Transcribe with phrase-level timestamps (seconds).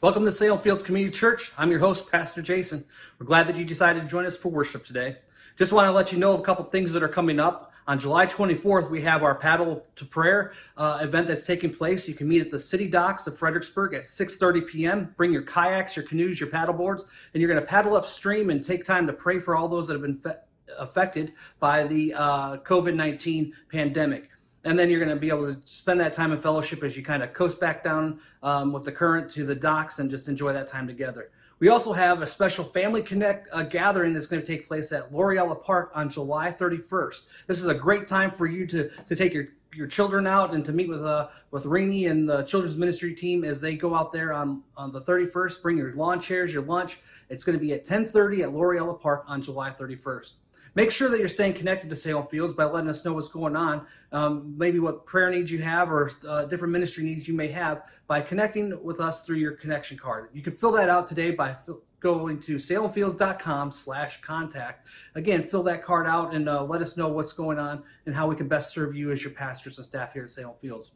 [0.00, 1.50] Welcome to Salem Fields Community Church.
[1.58, 2.84] I'm your host, Pastor Jason.
[3.18, 5.16] We're glad that you decided to join us for worship today.
[5.58, 7.72] Just want to let you know of a couple things that are coming up.
[7.88, 12.06] On July 24th, we have our Paddle to Prayer uh, event that's taking place.
[12.06, 15.14] You can meet at the city docks of Fredericksburg at 6:30 p.m.
[15.16, 17.04] Bring your kayaks, your canoes, your paddle boards,
[17.34, 19.94] and you're going to paddle upstream and take time to pray for all those that
[19.94, 20.38] have been fe-
[20.78, 24.30] affected by the uh, COVID-19 pandemic
[24.64, 27.04] and then you're going to be able to spend that time in fellowship as you
[27.04, 30.52] kind of coast back down um, with the current to the docks and just enjoy
[30.52, 31.30] that time together.
[31.60, 35.12] We also have a special Family Connect uh, gathering that's going to take place at
[35.12, 37.24] Loriella Park on July 31st.
[37.48, 40.64] This is a great time for you to, to take your, your children out and
[40.64, 44.12] to meet with uh, with Rainey and the children's ministry team as they go out
[44.12, 45.60] there on, on the 31st.
[45.62, 47.00] Bring your lawn chairs, your lunch.
[47.28, 50.32] It's going to be at 10:30 at Loriella Park on July 31st.
[50.78, 53.56] Make sure that you're staying connected to Salem Fields by letting us know what's going
[53.56, 57.48] on, um, maybe what prayer needs you have or uh, different ministry needs you may
[57.48, 60.28] have by connecting with us through your connection card.
[60.32, 61.56] You can fill that out today by
[61.98, 64.86] going to salemfields.com slash contact.
[65.16, 68.28] Again, fill that card out and uh, let us know what's going on and how
[68.28, 70.92] we can best serve you as your pastors and staff here at Salem Fields.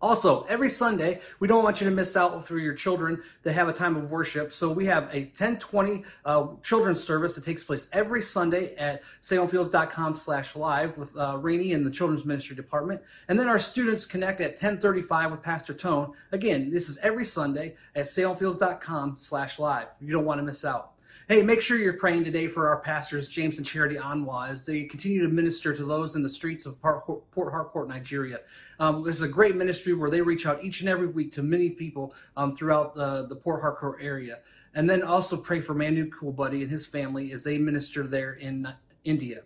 [0.00, 3.68] Also, every Sunday, we don't want you to miss out for your children to have
[3.68, 4.52] a time of worship.
[4.52, 10.16] So we have a 1020 uh, children's service that takes place every Sunday at salemfields.com
[10.16, 13.02] slash live with uh, Rainey and the children's ministry department.
[13.26, 16.12] And then our students connect at 1035 with Pastor Tone.
[16.30, 19.88] Again, this is every Sunday at salemfields.com slash live.
[20.00, 20.92] You don't want to miss out.
[21.28, 24.84] Hey, make sure you're praying today for our pastors, James and Charity Anwa, as they
[24.84, 27.04] continue to minister to those in the streets of Port
[27.34, 28.38] Harcourt, Nigeria.
[28.80, 31.42] Um, this is a great ministry where they reach out each and every week to
[31.42, 34.38] many people um, throughout the, the Port Harcourt area.
[34.74, 38.66] And then also pray for Manu Coolbuddy and his family as they minister there in
[39.04, 39.42] India.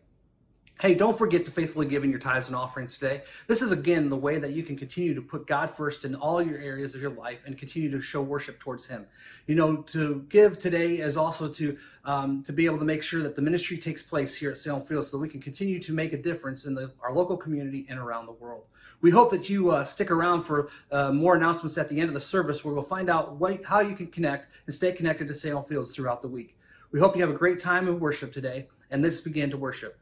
[0.80, 3.22] Hey, don't forget to faithfully give in your tithes and offerings today.
[3.46, 6.42] This is again the way that you can continue to put God first in all
[6.42, 9.06] your areas of your life and continue to show worship towards Him.
[9.46, 13.22] You know, to give today is also to um, to be able to make sure
[13.22, 15.92] that the ministry takes place here at Salem Field, so that we can continue to
[15.92, 18.64] make a difference in the, our local community and around the world.
[19.00, 22.14] We hope that you uh, stick around for uh, more announcements at the end of
[22.14, 25.34] the service, where we'll find out what, how you can connect and stay connected to
[25.36, 26.56] Salem Fields throughout the week.
[26.90, 29.96] We hope you have a great time of worship today, and let's begin to worship.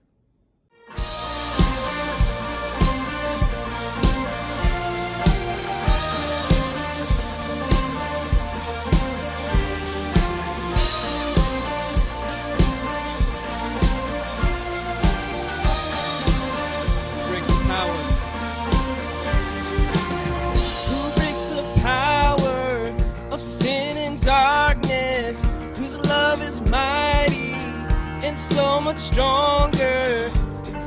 [28.90, 30.30] Much stronger.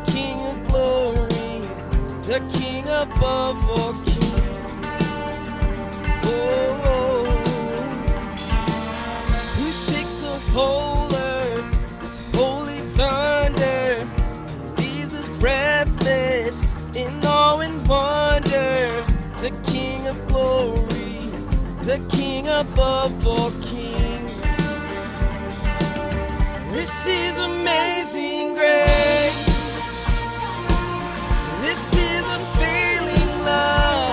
[0.08, 1.62] King of glory,
[2.24, 4.74] the King above all kings.
[6.26, 7.24] Oh, oh,
[9.56, 14.06] who shakes the whole earth, holy thunder,
[14.78, 16.62] leaves us breathless
[16.96, 19.02] in awe and wonder.
[19.40, 21.20] The King of glory,
[21.84, 23.83] the King above all kings.
[26.84, 29.46] This is amazing grace.
[31.62, 34.13] This is unfailing love.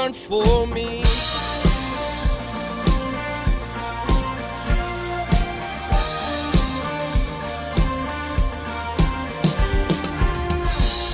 [0.00, 1.02] Done for me.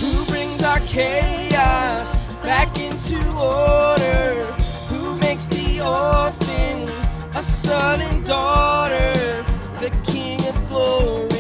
[0.01, 2.09] Who brings our chaos
[2.45, 4.53] back into order?
[4.91, 6.89] Who makes the orphan
[7.35, 9.45] a son and daughter?
[9.81, 11.36] The King of glory,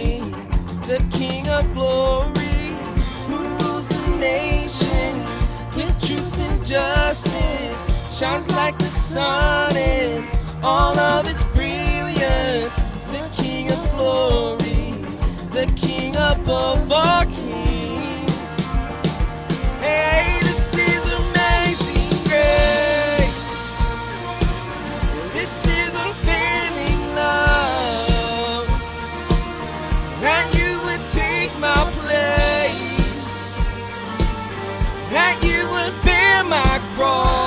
[8.16, 10.24] shines like the sun in
[10.62, 12.74] all of its brilliance.
[13.12, 14.92] The King of glory,
[15.52, 18.52] the King above all kings.
[19.84, 23.68] Hey, this is amazing grace.
[25.34, 28.66] This is unfailing love.
[30.22, 33.28] That you would take my place.
[35.10, 37.45] That you would bear my cross.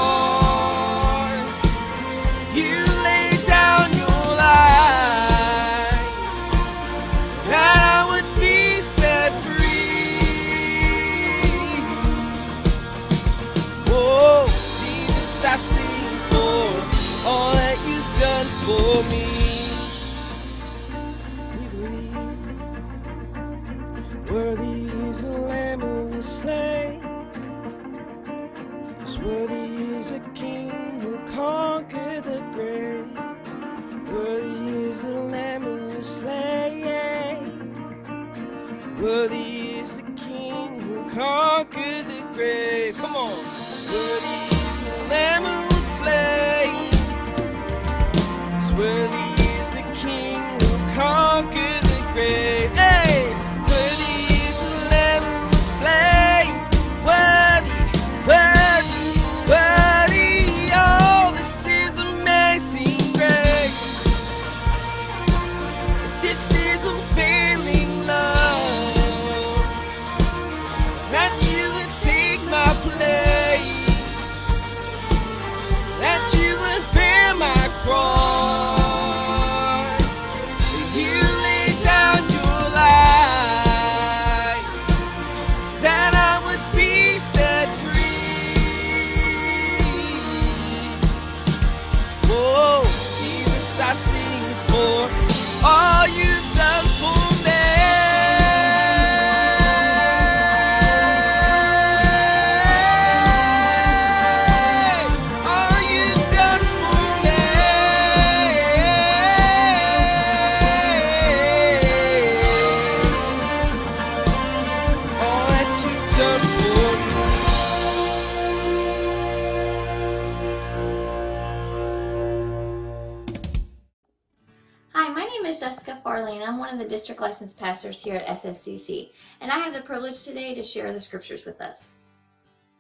[129.42, 131.92] And I have the privilege today to share the scriptures with us.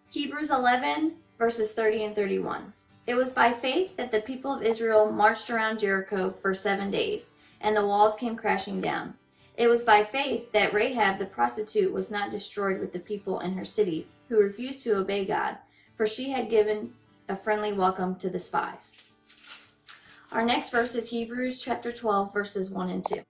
[0.09, 2.73] Hebrews 11, verses 30 and 31.
[3.07, 7.29] It was by faith that the people of Israel marched around Jericho for seven days,
[7.61, 9.13] and the walls came crashing down.
[9.57, 13.53] It was by faith that Rahab the prostitute was not destroyed with the people in
[13.53, 15.57] her city who refused to obey God,
[15.95, 16.93] for she had given
[17.27, 19.01] a friendly welcome to the spies.
[20.31, 23.21] Our next verse is Hebrews chapter 12, verses 1 and 2.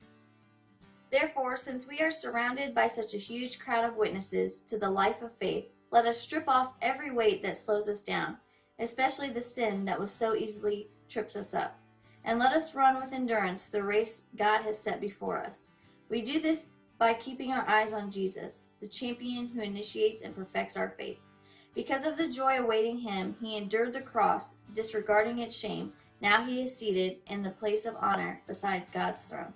[1.12, 5.22] Therefore, since we are surrounded by such a huge crowd of witnesses to the life
[5.22, 8.38] of faith, let us strip off every weight that slows us down,
[8.78, 11.80] especially the sin that was so easily trips us up.
[12.26, 15.70] And let us run with endurance the race God has set before us.
[16.10, 16.68] We do this
[17.00, 21.18] by keeping our eyes on Jesus, the champion who initiates and perfects our faith.
[21.74, 25.94] Because of the joy awaiting him, he endured the cross, disregarding its shame.
[26.22, 29.54] Now he is seated in the place of honor beside God's throne.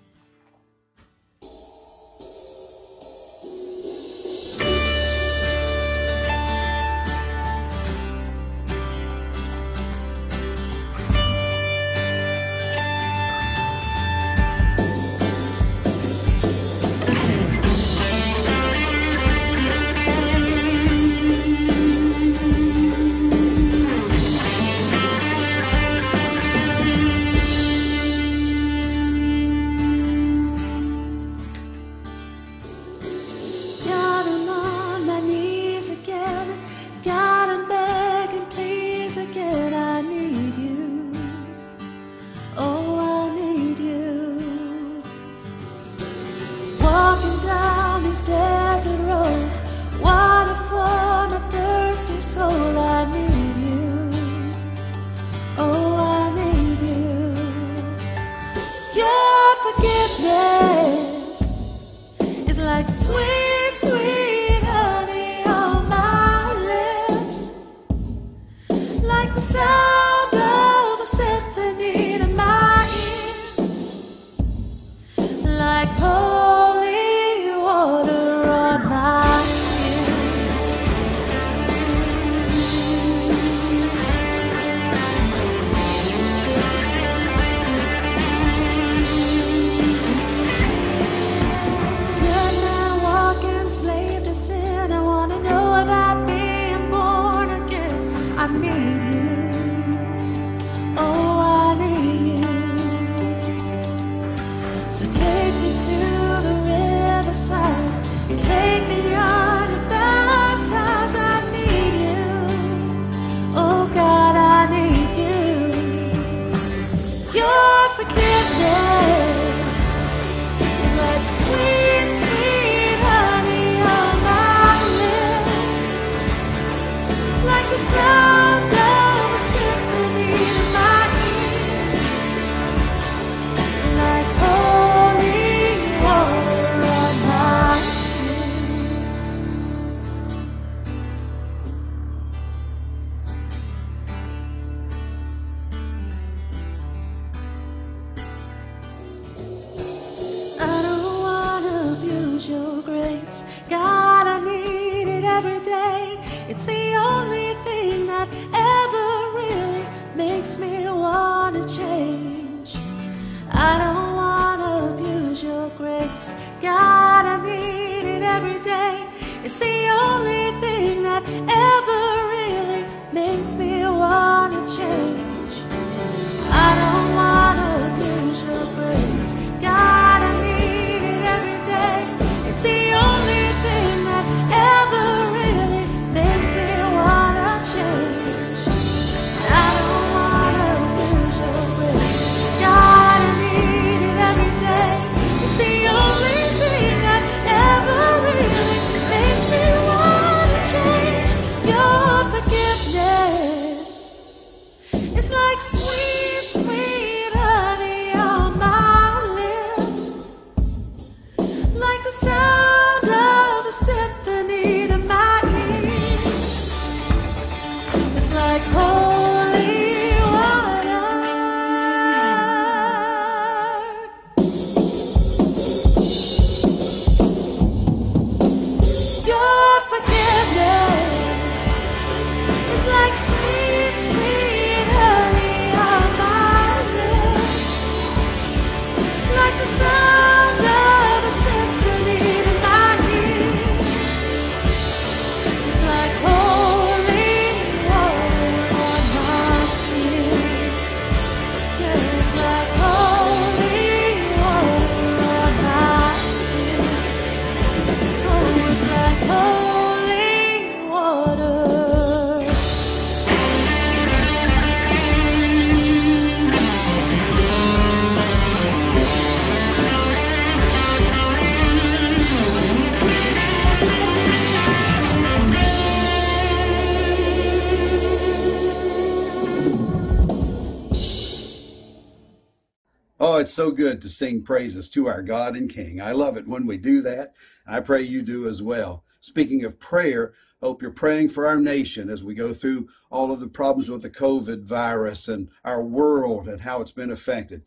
[283.53, 286.01] So good to sing praises to our God and King.
[286.01, 287.33] I love it when we do that.
[287.67, 289.03] I pray you do as well.
[289.19, 293.39] Speaking of prayer, hope you're praying for our nation as we go through all of
[293.39, 297.63] the problems with the COVID virus and our world and how it's been affected.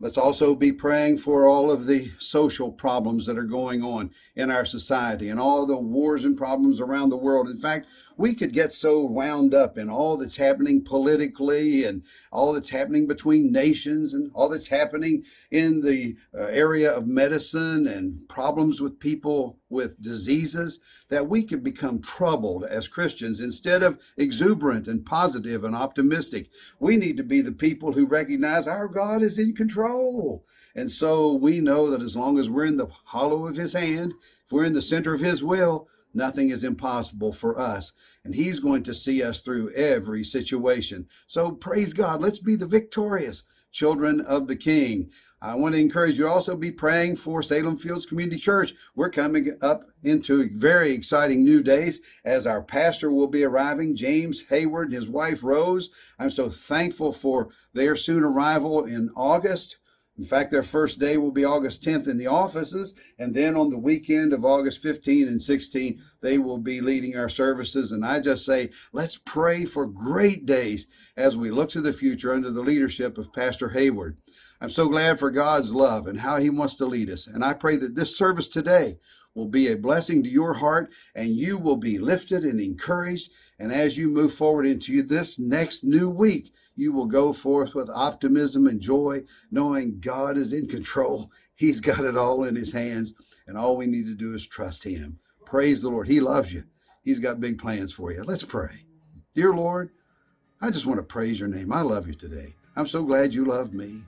[0.00, 4.48] Let's also be praying for all of the social problems that are going on in
[4.48, 7.48] our society and all the wars and problems around the world.
[7.48, 7.86] In fact,
[8.18, 13.06] we could get so wound up in all that's happening politically and all that's happening
[13.06, 15.22] between nations and all that's happening
[15.52, 21.62] in the uh, area of medicine and problems with people with diseases that we could
[21.62, 26.50] become troubled as Christians instead of exuberant and positive and optimistic.
[26.80, 30.44] We need to be the people who recognize our God is in control.
[30.74, 34.14] And so we know that as long as we're in the hollow of his hand,
[34.44, 37.92] if we're in the center of his will, nothing is impossible for us.
[38.24, 41.06] And he's going to see us through every situation.
[41.26, 42.20] So praise God.
[42.20, 45.10] Let's be the victorious children of the King.
[45.40, 48.74] I want to encourage you also be praying for Salem Fields Community Church.
[48.96, 54.42] We're coming up into very exciting new days as our pastor will be arriving, James
[54.48, 55.90] Hayward, his wife Rose.
[56.18, 59.76] I'm so thankful for their soon arrival in August.
[60.18, 63.70] In fact, their first day will be August 10th in the offices, and then on
[63.70, 67.92] the weekend of August 15 and 16, they will be leading our services.
[67.92, 72.34] And I just say, let's pray for great days as we look to the future
[72.34, 74.16] under the leadership of Pastor Hayward.
[74.60, 77.28] I'm so glad for God's love and how He wants to lead us.
[77.28, 78.98] And I pray that this service today
[79.36, 83.30] will be a blessing to your heart and you will be lifted and encouraged.
[83.60, 87.90] And as you move forward into this next new week, you will go forth with
[87.90, 91.30] optimism and joy, knowing God is in control.
[91.56, 93.14] He's got it all in His hands,
[93.48, 95.18] and all we need to do is trust Him.
[95.44, 96.06] Praise the Lord.
[96.06, 96.62] He loves you,
[97.02, 98.22] He's got big plans for you.
[98.22, 98.86] Let's pray.
[99.34, 99.90] Dear Lord,
[100.60, 101.72] I just want to praise your name.
[101.72, 102.54] I love you today.
[102.76, 104.02] I'm so glad you love me.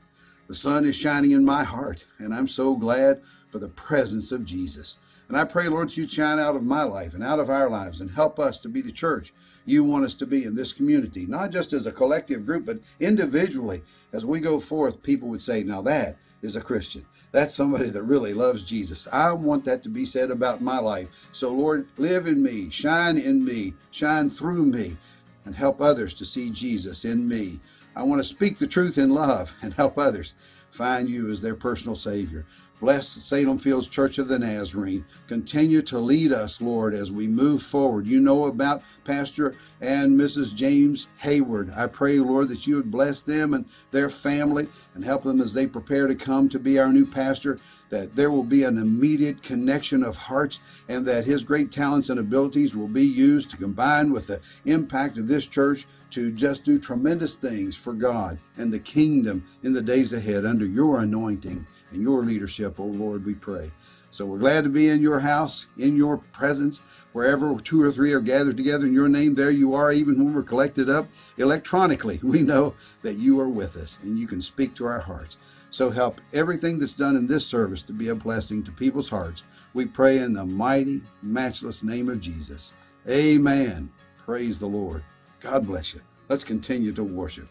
[0.47, 4.45] The sun is shining in my heart, and I'm so glad for the presence of
[4.45, 4.99] Jesus.
[5.27, 7.69] And I pray, Lord, that you shine out of my life and out of our
[7.69, 9.33] lives and help us to be the church
[9.65, 12.79] you want us to be in this community, not just as a collective group, but
[12.99, 13.83] individually.
[14.13, 17.05] As we go forth, people would say, now that is a Christian.
[17.33, 19.07] That's somebody that really loves Jesus.
[19.13, 21.09] I want that to be said about my life.
[21.33, 24.97] So, Lord, live in me, shine in me, shine through me,
[25.45, 27.61] and help others to see Jesus in me.
[27.95, 30.35] I want to speak the truth in love and help others
[30.71, 32.47] find you as their personal Savior.
[32.81, 35.05] Bless Salem Fields Church of the Nazarene.
[35.29, 38.07] Continue to lead us, Lord, as we move forward.
[38.07, 40.55] You know about Pastor and Mrs.
[40.55, 41.71] James Hayward.
[41.77, 45.53] I pray, Lord, that you would bless them and their family and help them as
[45.53, 47.59] they prepare to come to be our new pastor
[47.91, 52.19] that there will be an immediate connection of hearts and that his great talents and
[52.19, 56.79] abilities will be used to combine with the impact of this church to just do
[56.79, 62.03] tremendous things for God and the kingdom in the days ahead under your anointing and
[62.03, 63.71] your leadership, oh Lord, we pray.
[64.11, 66.83] So we're glad to be in your house, in your presence,
[67.13, 69.35] wherever two or three are gathered together in your name.
[69.35, 72.19] There you are, even when we're collected up electronically.
[72.31, 75.37] We know that you are with us and you can speak to our hearts.
[75.71, 79.45] So help everything that's done in this service to be a blessing to people's hearts.
[79.75, 82.75] We pray in the mighty, matchless name of Jesus.
[83.09, 83.91] Amen.
[84.19, 85.05] Praise the Lord.
[85.41, 86.01] God bless you.
[86.29, 87.49] Let's continue to worship.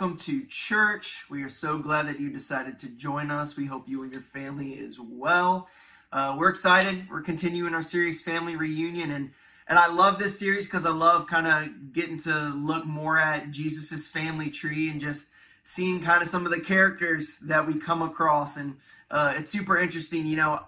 [0.00, 1.24] Welcome to church.
[1.28, 3.56] We are so glad that you decided to join us.
[3.56, 5.66] We hope you and your family as well.
[6.12, 7.08] Uh, we're excited.
[7.10, 9.30] We're continuing our series, Family Reunion, and
[9.66, 13.50] and I love this series because I love kind of getting to look more at
[13.50, 15.26] Jesus's family tree and just
[15.64, 18.76] seeing kind of some of the characters that we come across, and
[19.10, 20.26] uh, it's super interesting.
[20.26, 20.60] You know,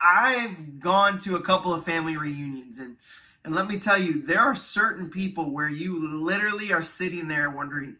[0.00, 2.96] I've gone to a couple of family reunions, and
[3.44, 7.50] and let me tell you, there are certain people where you literally are sitting there
[7.50, 7.96] wondering,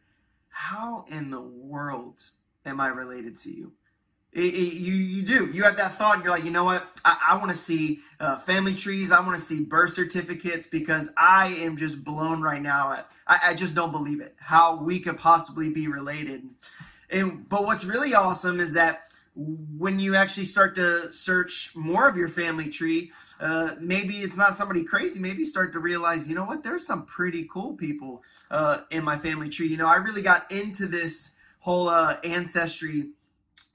[0.58, 2.20] how in the world
[2.66, 3.72] am I related to you?
[4.32, 5.46] It, it, you you do.
[5.52, 6.84] You have that thought, and you're like, you know what?
[7.04, 9.12] I, I want to see uh, family trees.
[9.12, 12.92] I want to see birth certificates because I am just blown right now.
[12.92, 14.34] At, I, I just don't believe it.
[14.40, 16.42] How we could possibly be related.
[17.08, 22.16] And but what's really awesome is that when you actually start to search more of
[22.16, 25.20] your family tree, uh, maybe it's not somebody crazy.
[25.20, 26.62] Maybe start to realize, you know what?
[26.64, 29.68] There's some pretty cool people uh, in my family tree.
[29.68, 33.10] You know, I really got into this whole uh, ancestry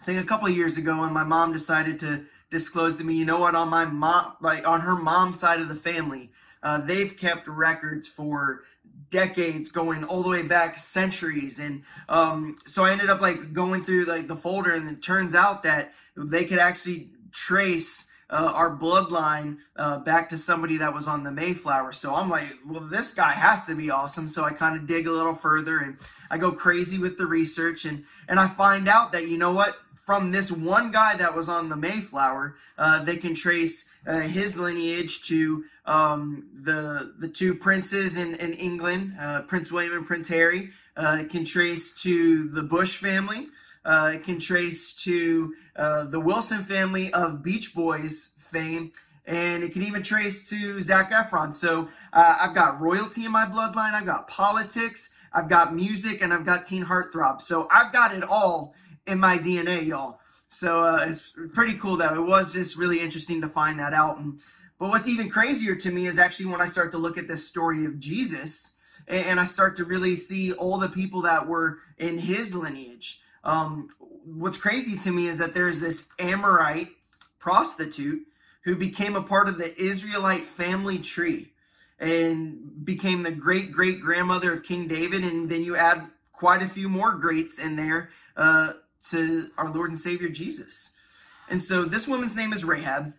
[0.06, 3.26] thing a couple of years ago, and my mom decided to disclose to me, you
[3.26, 3.56] know what?
[3.56, 8.08] On my mom, like on her mom's side of the family, uh, they've kept records
[8.08, 8.64] for
[9.10, 13.84] decades going all the way back centuries and um, so i ended up like going
[13.84, 18.76] through like the folder and it turns out that they could actually trace uh, our
[18.76, 23.14] bloodline uh, back to somebody that was on the mayflower so i'm like well this
[23.14, 25.98] guy has to be awesome so i kind of dig a little further and
[26.32, 29.78] i go crazy with the research and and i find out that you know what
[30.06, 34.58] from this one guy that was on the Mayflower, uh, they can trace uh, his
[34.58, 40.28] lineage to um, the the two princes in, in England, uh, Prince William and Prince
[40.28, 40.72] Harry.
[40.96, 43.48] Uh, can trace to the Bush family.
[43.86, 48.92] Uh, it can trace to uh, the Wilson family of Beach Boys fame.
[49.26, 51.56] And it can even trace to Zac Efron.
[51.56, 53.94] So I've got royalty in my bloodline.
[53.94, 55.14] I've got politics.
[55.32, 56.22] I've got music.
[56.22, 57.42] And I've got teen heartthrob.
[57.42, 58.76] So I've got it all
[59.08, 60.20] in my DNA, y'all.
[60.54, 62.14] So uh, it's pretty cool though.
[62.14, 64.20] it was just really interesting to find that out.
[64.20, 64.40] And
[64.78, 67.48] but what's even crazier to me is actually when I start to look at this
[67.48, 68.76] story of Jesus
[69.08, 73.22] and, and I start to really see all the people that were in his lineage.
[73.44, 73.90] Um,
[74.26, 76.90] what's crazy to me is that there's this Amorite
[77.40, 78.26] prostitute
[78.64, 81.52] who became a part of the Israelite family tree
[82.00, 85.24] and became the great great grandmother of King David.
[85.24, 88.10] And then you add quite a few more greats in there.
[88.36, 88.74] Uh,
[89.10, 90.92] to our Lord and Savior Jesus.
[91.50, 93.14] And so this woman's name is Rahab.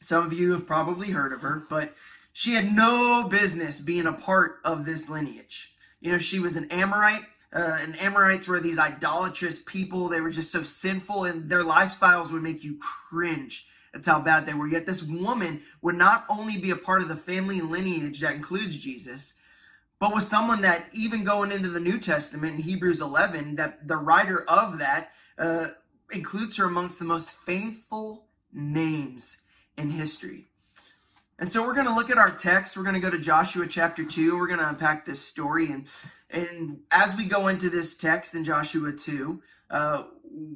[0.00, 1.94] Some of you have probably heard of her, but
[2.32, 5.72] she had no business being a part of this lineage.
[6.00, 7.24] You know, she was an Amorite.
[7.52, 10.08] Uh, and Amorites were these idolatrous people.
[10.08, 13.66] They were just so sinful, and their lifestyles would make you cringe.
[13.92, 14.68] That's how bad they were.
[14.68, 18.78] Yet this woman would not only be a part of the family lineage that includes
[18.78, 19.36] Jesus,
[19.98, 23.96] but was someone that even going into the New Testament in Hebrews 11, that the
[23.96, 25.68] writer of that uh,
[26.12, 29.38] includes her amongst the most faithful names
[29.76, 30.48] in history.
[31.38, 32.76] And so we're going to look at our text.
[32.76, 34.36] We're going to go to Joshua chapter 2.
[34.36, 35.70] We're going to unpack this story.
[35.70, 35.86] And,
[36.30, 40.02] and as we go into this text in Joshua 2, uh,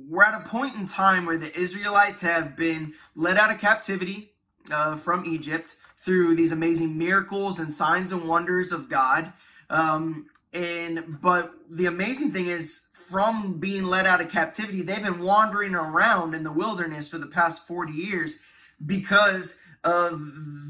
[0.09, 4.33] we're at a point in time where the Israelites have been led out of captivity
[4.73, 9.33] uh, from Egypt through these amazing miracles and signs and wonders of God.
[9.71, 15.21] Um, and but the amazing thing is, from being led out of captivity, they've been
[15.21, 18.39] wandering around in the wilderness for the past 40 years
[18.85, 20.21] because of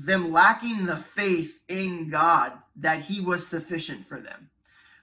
[0.04, 4.50] them lacking the faith in God that He was sufficient for them.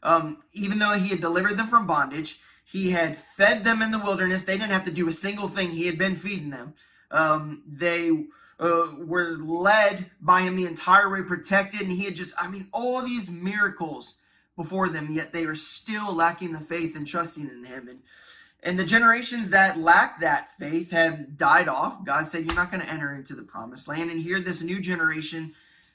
[0.02, 4.00] Um, even though He had delivered them from bondage, He had fed them in the
[4.00, 4.44] wilderness.
[4.44, 5.72] They didn't have to do a single thing.
[5.72, 6.74] He had been feeding them.
[7.12, 8.12] Um, they
[8.60, 12.68] uh, were led by him the entire way, protected, and he had just, I mean,
[12.74, 14.20] all these miracles
[14.56, 17.88] before them, yet they were still lacking the faith and trusting in him.
[17.88, 18.00] And
[18.62, 22.04] and the generations that lacked that faith have died off.
[22.04, 24.12] God said, You're not going to enter into the promised land.
[24.12, 25.54] And here, this new generation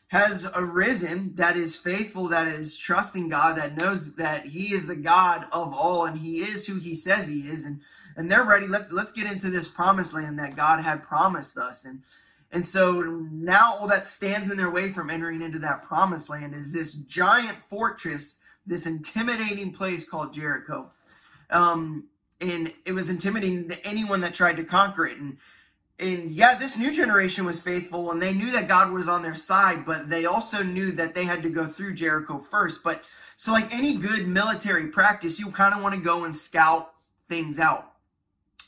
[0.08, 4.96] has arisen that is faithful, that is trusting God, that knows that He is the
[4.96, 7.64] God of all and He is who He says He is.
[7.66, 7.80] And
[8.16, 8.66] and they're ready.
[8.66, 11.84] Let's let's get into this promised land that God had promised us.
[11.84, 12.02] And
[12.50, 16.54] and so now all that stands in their way from entering into that promised land
[16.54, 20.92] is this giant fortress, this intimidating place called Jericho.
[21.50, 22.04] Um,
[22.50, 25.18] and it was intimidating to anyone that tried to conquer it.
[25.18, 25.36] And
[25.98, 29.36] and yeah, this new generation was faithful and they knew that God was on their
[29.36, 32.82] side, but they also knew that they had to go through Jericho first.
[32.82, 33.04] But
[33.36, 36.94] so like any good military practice, you kind of want to go and scout
[37.28, 37.92] things out.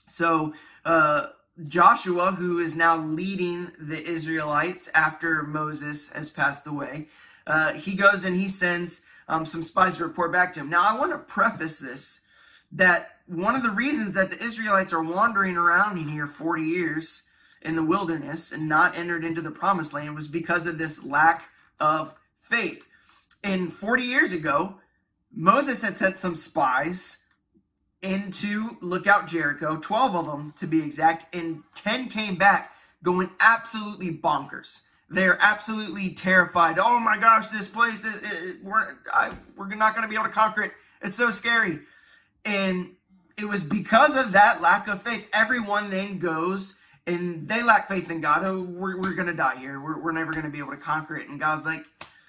[0.06, 1.28] So uh
[1.68, 7.08] Joshua, who is now leading the Israelites after Moses has passed away,
[7.46, 10.68] uh, he goes and he sends um, some spies to report back to him.
[10.68, 12.20] Now, I want to preface this
[12.76, 17.24] that one of the reasons that the Israelites are wandering around in here 40 years
[17.62, 21.48] in the wilderness and not entered into the promised land was because of this lack
[21.80, 22.86] of faith.
[23.42, 24.76] And 40 years ago,
[25.32, 27.18] Moses had sent some spies
[28.02, 34.12] into Lookout Jericho, 12 of them to be exact, and 10 came back going absolutely
[34.12, 34.82] bonkers.
[35.08, 36.78] They're absolutely terrified.
[36.78, 40.26] Oh my gosh, this place is, it, we're I, we're not going to be able
[40.26, 40.72] to conquer it.
[41.02, 41.80] It's so scary.
[42.46, 42.92] And
[43.36, 45.28] it was because of that lack of faith.
[45.34, 48.44] Everyone then goes and they lack faith in God.
[48.44, 49.80] Oh, we're, we're going to die here.
[49.80, 51.28] We're, we're never going to be able to conquer it.
[51.28, 51.84] And God's like,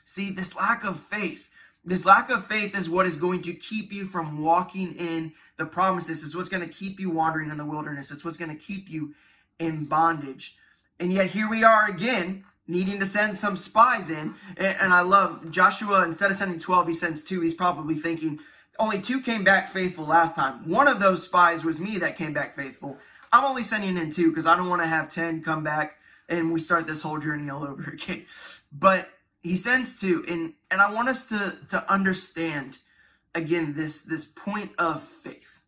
[0.06, 1.48] see, this lack of faith,
[1.86, 5.66] this lack of faith is what is going to keep you from walking in the
[5.66, 6.24] promises.
[6.24, 8.12] It's what's going to keep you wandering in the wilderness.
[8.12, 9.16] It's what's going to keep you
[9.60, 10.58] in bondage.
[11.00, 14.36] And yet here we are again, needing to send some spies in.
[14.58, 17.42] And, and I love Joshua, instead of sending 12, he sends two.
[17.42, 18.40] He's probably thinking,
[18.80, 20.70] only two came back faithful last time.
[20.70, 22.98] One of those spies was me that came back faithful.
[23.32, 25.98] I'm only sending in two because I don't want to have 10 come back
[26.30, 28.26] and we start this whole journey all over again.
[28.72, 29.10] But
[29.42, 30.26] he sends two.
[30.28, 32.78] And, and I want us to, to understand,
[33.34, 35.60] again, this, this point of faith.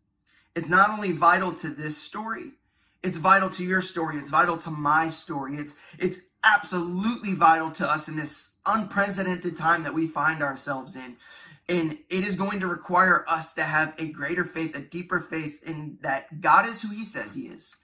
[0.54, 2.52] It's not only vital to this story,
[3.02, 4.18] it's vital to your story.
[4.18, 5.56] It's vital to my story.
[5.56, 11.16] It's, it's absolutely vital to us in this unprecedented time that we find ourselves in.
[11.70, 15.62] And it is going to require us to have a greater faith, a deeper faith
[15.62, 17.76] in that God is who He says He is.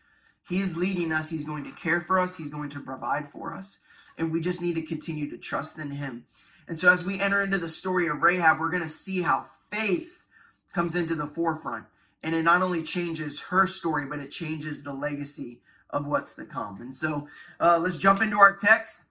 [0.48, 1.30] He is leading us.
[1.30, 2.36] He's going to care for us.
[2.36, 3.78] He's going to provide for us.
[4.18, 6.24] And we just need to continue to trust in Him.
[6.66, 9.46] And so, as we enter into the story of Rahab, we're going to see how
[9.70, 10.24] faith
[10.72, 11.84] comes into the forefront.
[12.24, 16.44] And it not only changes her story, but it changes the legacy of what's to
[16.44, 16.80] come.
[16.80, 17.28] And so,
[17.60, 19.04] uh, let's jump into our text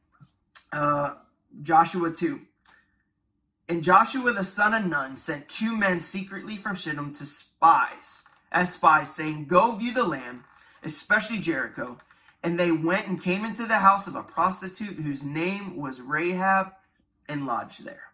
[0.73, 1.13] uh,
[1.61, 2.41] Joshua 2.
[3.67, 8.73] And Joshua the son of Nun sent two men secretly from Shittim to spies, as
[8.73, 10.41] spies, saying, Go view the land,
[10.83, 11.97] especially Jericho.
[12.43, 16.73] And they went and came into the house of a prostitute whose name was Rahab
[17.27, 18.11] and lodged there.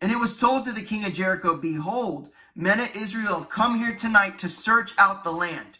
[0.00, 3.78] And it was told to the king of Jericho, Behold, men of Israel have come
[3.80, 5.78] here tonight to search out the land.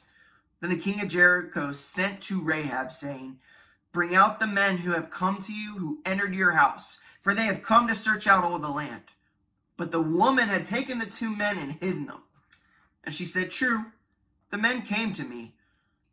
[0.61, 3.39] Then the king of Jericho sent to Rahab, saying,
[3.93, 7.45] Bring out the men who have come to you, who entered your house for they
[7.45, 9.03] have come to search out all the land.
[9.77, 12.23] But the woman had taken the two men and hidden them.
[13.05, 13.87] And she said, True,
[14.51, 15.55] the men came to me,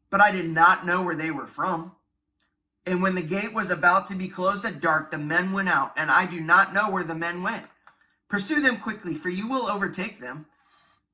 [0.10, 1.92] but I did not know where they were from.
[2.86, 5.92] And when the gate was about to be closed at dark, the men went out,
[5.98, 7.66] and I do not know where the men went.
[8.30, 10.46] Pursue them quickly, for you will overtake them.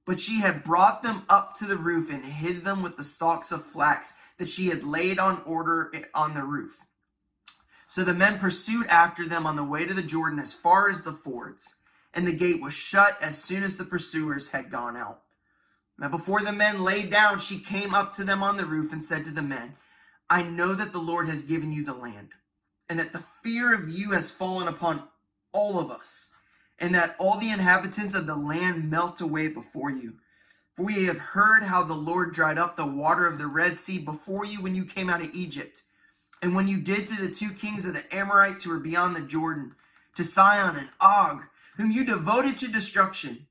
[0.05, 3.51] But she had brought them up to the roof and hid them with the stalks
[3.51, 6.79] of flax that she had laid on order on the roof.
[7.93, 11.03] So the men pursued after them on the way to the Jordan as far as
[11.03, 11.75] the fords,
[12.11, 15.21] and the gate was shut as soon as the pursuers had gone out.
[15.99, 19.03] Now, before the men lay down, she came up to them on the roof and
[19.03, 19.75] said to the men,
[20.27, 22.29] I know that the Lord has given you the land,
[22.89, 25.03] and that the fear of you has fallen upon
[25.51, 26.29] all of us,
[26.79, 30.15] and that all the inhabitants of the land melt away before you.
[30.75, 33.99] For we have heard how the Lord dried up the water of the Red Sea
[33.99, 35.83] before you when you came out of Egypt
[36.43, 39.21] and when you did to the two kings of the Amorites who were beyond the
[39.21, 39.75] Jordan,
[40.17, 41.41] to Sihon and Og,
[41.77, 43.47] whom you devoted to destruction.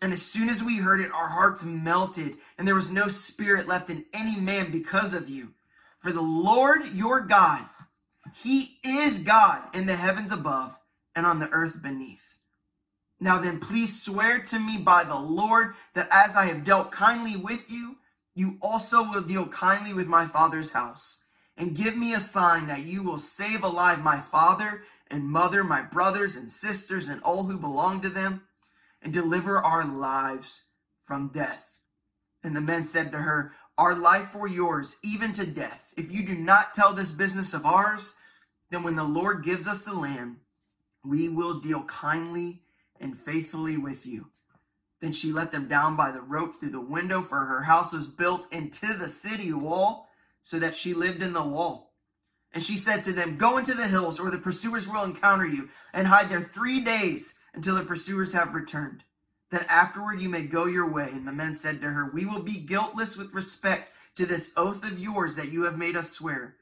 [0.00, 3.66] And as soon as we heard it, our hearts melted, and there was no spirit
[3.66, 5.54] left in any man because of you.
[5.98, 7.66] For the Lord your God,
[8.36, 10.78] He is God in the heavens above
[11.16, 12.36] and on the earth beneath.
[13.18, 17.34] Now then, please swear to me by the Lord that as I have dealt kindly
[17.34, 17.96] with you,
[18.36, 21.24] you also will deal kindly with my father's house
[21.56, 25.82] and give me a sign that you will save alive my father and mother, my
[25.82, 28.42] brothers and sisters, and all who belong to them,
[29.02, 30.64] and deliver our lives
[31.04, 31.78] from death.
[32.42, 35.92] And the men said to her, Our life for yours, even to death.
[35.96, 38.14] If you do not tell this business of ours,
[38.70, 40.36] then when the Lord gives us the land,
[41.04, 42.62] we will deal kindly
[43.00, 44.26] and faithfully with you.
[45.00, 48.06] Then she let them down by the rope through the window, for her house was
[48.06, 50.05] built into the city wall
[50.46, 51.92] so that she lived in the wall.
[52.52, 55.70] And she said to them, Go into the hills, or the pursuers will encounter you,
[55.92, 59.02] and hide there three days until the pursuers have returned.
[59.50, 61.08] that afterward you may go your way.
[61.10, 64.84] And the men said to her, We will be guiltless with respect to this oath
[64.84, 66.54] of yours that you have made us swear.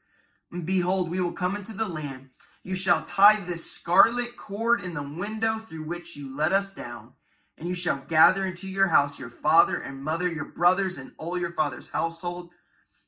[0.51, 2.29] And behold, we will come into the land.
[2.63, 7.13] You shall tie this scarlet cord in the window through which you let us down.
[7.55, 11.37] And you shall gather into your house your father and mother, your brothers, and all
[11.37, 12.49] your father's household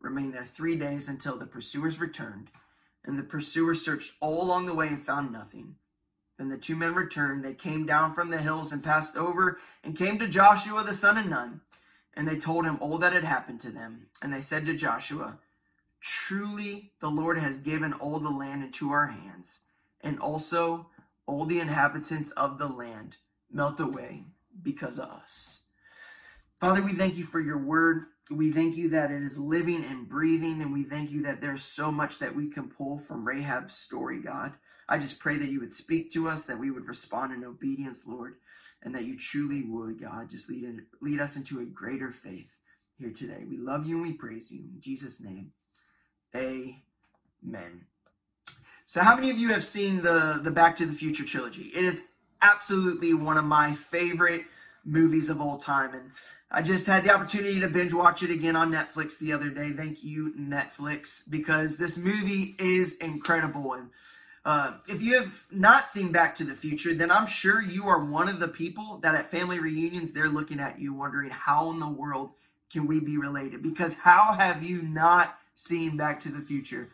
[0.00, 2.50] remained there three days until the pursuers returned.
[3.04, 5.76] And the pursuers searched all along the way and found nothing.
[6.38, 7.44] Then the two men returned.
[7.44, 11.18] They came down from the hills and passed over and came to Joshua the son
[11.18, 11.60] of Nun.
[12.14, 14.06] And they told him all that had happened to them.
[14.22, 15.38] And they said to Joshua,
[16.00, 19.60] Truly the Lord has given all the land into our hands,
[20.00, 20.86] and also
[21.26, 23.18] all the inhabitants of the land
[23.52, 24.24] melt away
[24.62, 25.60] because of us.
[26.58, 28.06] Father, we thank you for your word.
[28.30, 31.64] We thank you that it is living and breathing, and we thank you that there's
[31.64, 34.52] so much that we can pull from Rahab's story, God.
[34.88, 38.06] I just pray that you would speak to us, that we would respond in obedience,
[38.06, 38.36] Lord,
[38.82, 42.56] and that you truly would, God, just lead, in, lead us into a greater faith
[42.98, 43.44] here today.
[43.48, 44.60] We love you and we praise you.
[44.60, 45.52] In Jesus' name,
[46.36, 47.86] amen.
[48.86, 51.70] So, how many of you have seen the, the Back to the Future trilogy?
[51.74, 52.04] It is
[52.42, 54.44] absolutely one of my favorite
[54.84, 55.94] movies of all time.
[55.94, 56.10] And
[56.50, 59.70] I just had the opportunity to binge watch it again on Netflix the other day.
[59.70, 63.74] Thank you, Netflix, because this movie is incredible.
[63.74, 63.90] And
[64.44, 68.04] uh, if you have not seen Back to the Future, then I'm sure you are
[68.04, 71.78] one of the people that at family reunions they're looking at you wondering how in
[71.78, 72.30] the world
[72.72, 73.62] can we be related?
[73.62, 76.88] Because how have you not seen Back to the Future?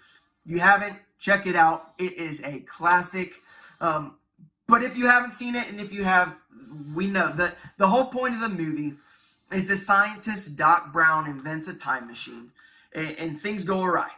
[0.45, 1.93] If you haven't, check it out.
[1.99, 3.35] It is a classic.
[3.81, 4.17] Um,
[4.69, 6.35] but if you haven't seen it, and if you have,
[6.95, 8.95] we know that the whole point of the movie
[9.53, 12.51] is the scientist Doc Brown invents a time machine,
[12.95, 14.11] and, and things go awry,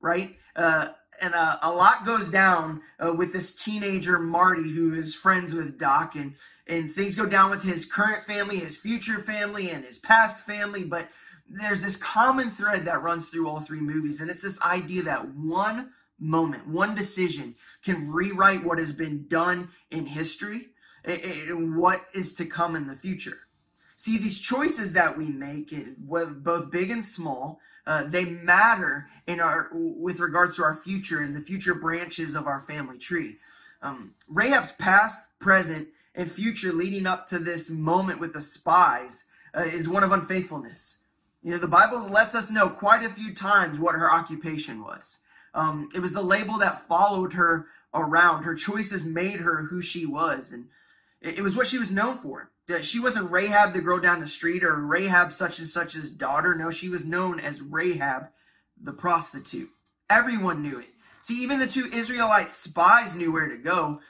[0.00, 0.36] right?
[0.56, 0.88] Uh,
[1.20, 5.78] and uh, a lot goes down uh, with this teenager Marty, who is friends with
[5.78, 6.34] Doc, and
[6.66, 10.84] and things go down with his current family, his future family, and his past family.
[10.84, 11.08] But
[11.48, 15.28] there's this common thread that runs through all three movies, and it's this idea that
[15.34, 15.90] one
[16.22, 17.54] moment, one decision
[17.84, 20.68] can rewrite what has been done in history
[21.04, 23.38] and what is to come in the future.
[23.96, 29.68] See, these choices that we make, both big and small, uh, they matter in our
[29.72, 33.38] with regards to our future and the future branches of our family tree.
[33.82, 39.62] Um, Rahab's past, present, and future leading up to this moment with the spies uh,
[39.62, 41.00] is one of unfaithfulness.
[41.42, 45.20] You know, the Bible lets us know quite a few times what her occupation was.
[45.54, 48.44] Um, it was the label that followed her around.
[48.44, 50.66] Her choices made her who she was, and
[51.20, 52.50] it, it was what she was known for.
[52.82, 56.54] She wasn't Rahab the girl down the street or Rahab such and such's daughter.
[56.54, 58.28] No, she was known as Rahab
[58.80, 59.68] the prostitute.
[60.08, 60.88] Everyone knew it.
[61.22, 64.00] See, even the two Israelite spies knew where to go.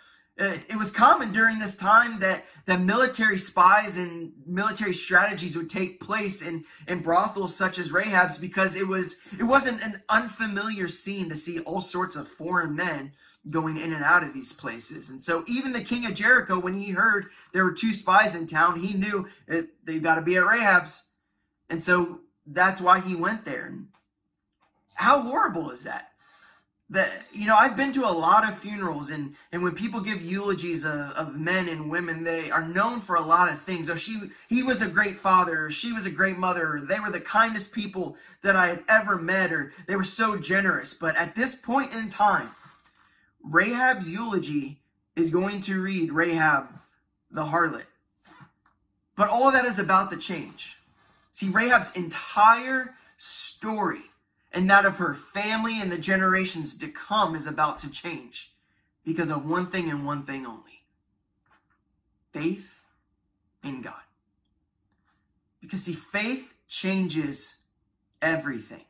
[0.40, 5.68] Uh, it was common during this time that, that military spies and military strategies would
[5.68, 10.88] take place in, in brothels such as Rahab's because it was it wasn't an unfamiliar
[10.88, 13.12] scene to see all sorts of foreign men
[13.50, 15.10] going in and out of these places.
[15.10, 18.46] And so even the king of Jericho, when he heard there were two spies in
[18.46, 19.28] town, he knew
[19.84, 21.08] they've got to be at Rahab's.
[21.68, 23.66] And so that's why he went there.
[23.66, 23.88] And
[24.94, 26.11] how horrible is that?
[26.92, 30.22] That you know i've been to a lot of funerals and and when people give
[30.22, 33.88] eulogies of, of men and women they are known for a lot of things.
[33.88, 37.00] Oh she he was a great father or she was a great mother or they
[37.00, 40.92] were the kindest people that i had ever met or they were so generous.
[40.94, 42.50] But at this point in time
[43.42, 44.78] rahab's eulogy
[45.16, 46.68] is going to read rahab
[47.30, 47.86] the harlot.
[49.16, 50.76] But all that is about to change.
[51.32, 54.02] See rahab's entire story
[54.52, 58.52] and that of her family and the generations to come is about to change
[59.04, 60.82] because of one thing and one thing only
[62.32, 62.80] faith
[63.62, 63.94] in God.
[65.60, 67.58] Because, see, faith changes
[68.20, 68.84] everything.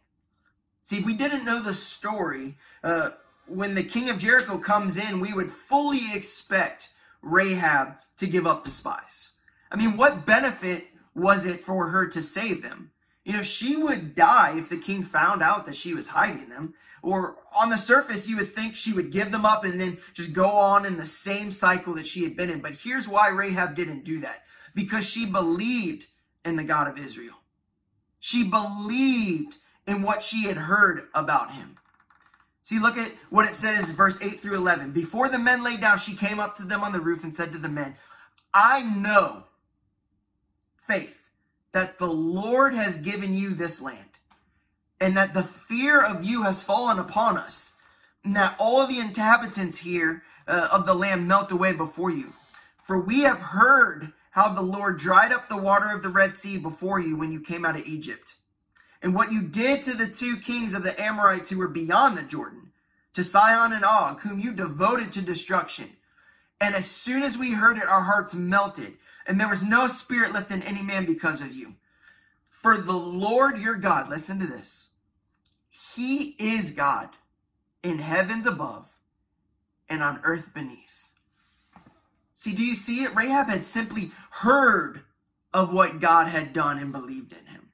[0.85, 3.11] See, if we didn't know the story, uh,
[3.47, 6.91] when the king of Jericho comes in, we would fully expect
[7.21, 9.33] Rahab to give up the spies.
[9.71, 12.92] I mean, what benefit was it for her to save them?
[13.25, 16.75] You know, she would die if the king found out that she was hiding them.
[17.03, 20.33] Or on the surface, you would think she would give them up and then just
[20.33, 22.61] go on in the same cycle that she had been in.
[22.61, 24.43] But here's why Rahab didn't do that
[24.75, 26.07] because she believed
[26.45, 27.35] in the God of Israel.
[28.21, 29.57] She believed
[29.87, 31.77] in what she had heard about him.
[32.63, 34.93] See, look at what it says, verse 8 through 11.
[34.93, 37.53] Before the men lay down, she came up to them on the roof and said
[37.53, 37.97] to the men,
[38.55, 39.45] I know
[40.77, 41.22] faith
[41.73, 43.99] that the Lord has given you this land,
[45.01, 47.75] and that the fear of you has fallen upon us,
[48.25, 52.33] and that all the inhabitants here uh, of the land melt away before you.
[52.83, 56.59] For we have heard how the Lord dried up the water of the Red Sea
[56.59, 58.35] before you when you came out of Egypt,
[59.03, 62.23] and what you did to the two kings of the Amorites who were beyond the
[62.23, 62.73] Jordan,
[63.15, 65.91] to Sihon and Og, whom you devoted to destruction.
[66.61, 68.95] And as soon as we heard it, our hearts melted,
[69.27, 71.75] and there was no spirit left in any man because of you.
[72.49, 74.89] For the Lord your God, listen to this,
[75.71, 77.11] He is God
[77.83, 78.89] in heavens above
[79.89, 81.11] and on earth beneath.
[82.35, 83.15] See, do you see it?
[83.15, 85.03] Rahab had simply heard
[85.55, 87.69] of what God had done and believed in him.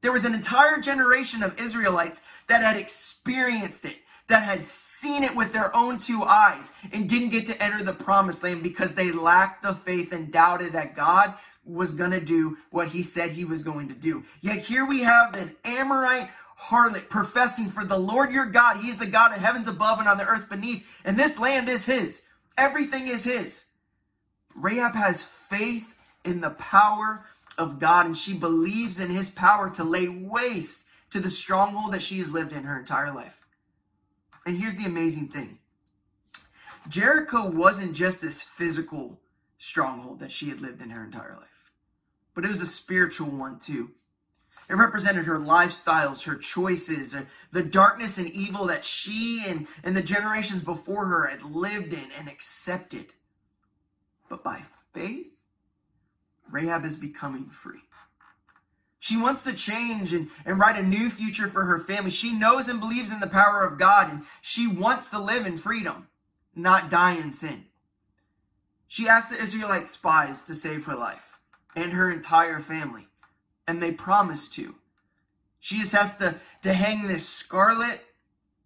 [0.00, 3.96] There was an entire generation of Israelites that had experienced it,
[4.28, 7.92] that had seen it with their own two eyes, and didn't get to enter the
[7.92, 12.56] promised land because they lacked the faith and doubted that God was going to do
[12.70, 14.24] what he said he was going to do.
[14.40, 18.78] Yet here we have an Amorite harlot professing for the Lord your God.
[18.78, 21.68] He is the God of heavens above and on the earth beneath, and this land
[21.68, 22.22] is his.
[22.56, 23.66] Everything is his.
[24.56, 27.24] Rahab has faith in the power
[27.56, 32.02] of God, and she believes in his power to lay waste to the stronghold that
[32.02, 33.37] she has lived in her entire life.
[34.48, 35.58] And here's the amazing thing
[36.88, 39.20] Jericho wasn't just this physical
[39.58, 41.70] stronghold that she had lived in her entire life,
[42.34, 43.90] but it was a spiritual one too.
[44.70, 47.14] It represented her lifestyles, her choices,
[47.52, 52.08] the darkness and evil that she and, and the generations before her had lived in
[52.18, 53.12] and accepted.
[54.30, 54.62] But by
[54.94, 55.26] faith,
[56.50, 57.82] Rahab is becoming free.
[59.00, 62.10] She wants to change and, and write a new future for her family.
[62.10, 65.56] She knows and believes in the power of God, and she wants to live in
[65.56, 66.08] freedom,
[66.54, 67.66] not die in sin.
[68.88, 71.38] She asked the Israelite spies to save her life
[71.76, 73.06] and her entire family,
[73.66, 74.74] and they promised to.
[75.60, 78.00] She just has to, to hang this scarlet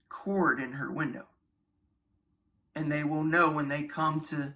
[0.09, 1.27] cord in her window.
[2.75, 4.55] And they will know when they come to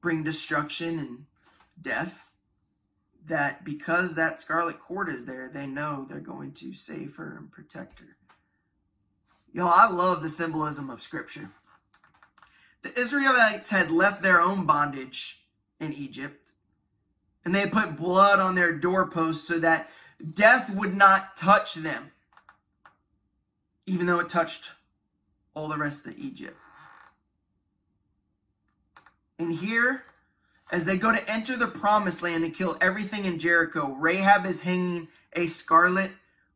[0.00, 1.26] bring destruction and
[1.80, 2.24] death,
[3.28, 7.50] that because that scarlet cord is there, they know they're going to save her and
[7.50, 8.16] protect her.
[9.52, 11.50] Y'all, I love the symbolism of Scripture.
[12.82, 15.44] The Israelites had left their own bondage
[15.78, 16.52] in Egypt,
[17.44, 19.88] and they had put blood on their doorposts so that
[20.34, 22.10] death would not touch them,
[23.86, 24.72] even though it touched
[25.54, 26.56] all the rest of Egypt.
[29.38, 30.04] And here,
[30.72, 34.62] as they go to enter the promised land and kill everything in Jericho, Rahab is
[34.62, 36.10] hanging a scarlet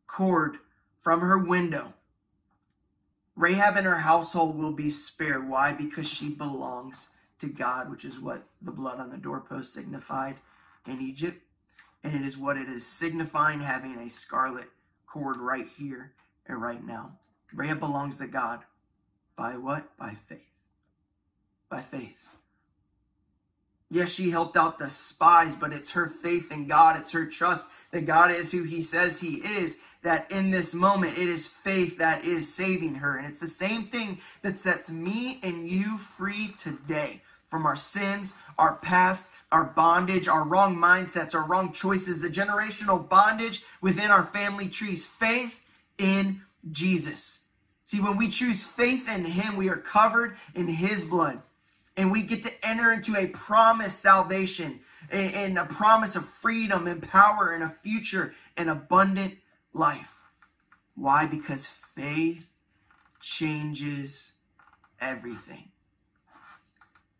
[0.07, 0.57] cord
[1.01, 1.93] from her window.
[3.35, 5.47] Rahab and her household will be spared.
[5.47, 5.71] Why?
[5.71, 7.09] Because she belongs
[7.39, 10.37] to God, which is what the blood on the doorpost signified
[10.87, 11.39] in Egypt.
[12.03, 14.69] And it is what it is signifying having a scarlet
[15.05, 16.13] cord right here
[16.47, 17.11] and right now.
[17.53, 18.61] Rahab belongs to God.
[19.35, 19.95] By what?
[19.97, 20.39] By faith.
[21.69, 22.26] By faith.
[23.89, 26.99] Yes, she helped out the spies, but it's her faith in God.
[26.99, 29.79] It's her trust that God is who he says he is.
[30.03, 33.17] That in this moment, it is faith that is saving her.
[33.17, 38.33] And it's the same thing that sets me and you free today from our sins,
[38.57, 44.25] our past, our bondage, our wrong mindsets, our wrong choices, the generational bondage within our
[44.25, 45.05] family trees.
[45.05, 45.59] Faith
[45.97, 47.39] in Jesus.
[47.85, 51.41] See, when we choose faith in him, we are covered in his blood
[51.97, 54.79] and we get to enter into a promised salvation
[55.09, 59.35] and a promise of freedom and power and a future and abundant
[59.73, 60.13] life.
[60.95, 61.25] Why?
[61.25, 62.45] Because faith
[63.19, 64.33] changes
[65.01, 65.71] everything.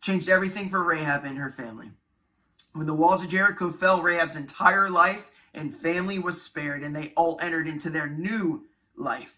[0.02, 1.92] Changed everything for Rahab and her family.
[2.74, 7.14] When the walls of Jericho fell, Rahab's entire life and family was spared, and they
[7.16, 8.66] all entered into their new
[8.96, 9.37] life.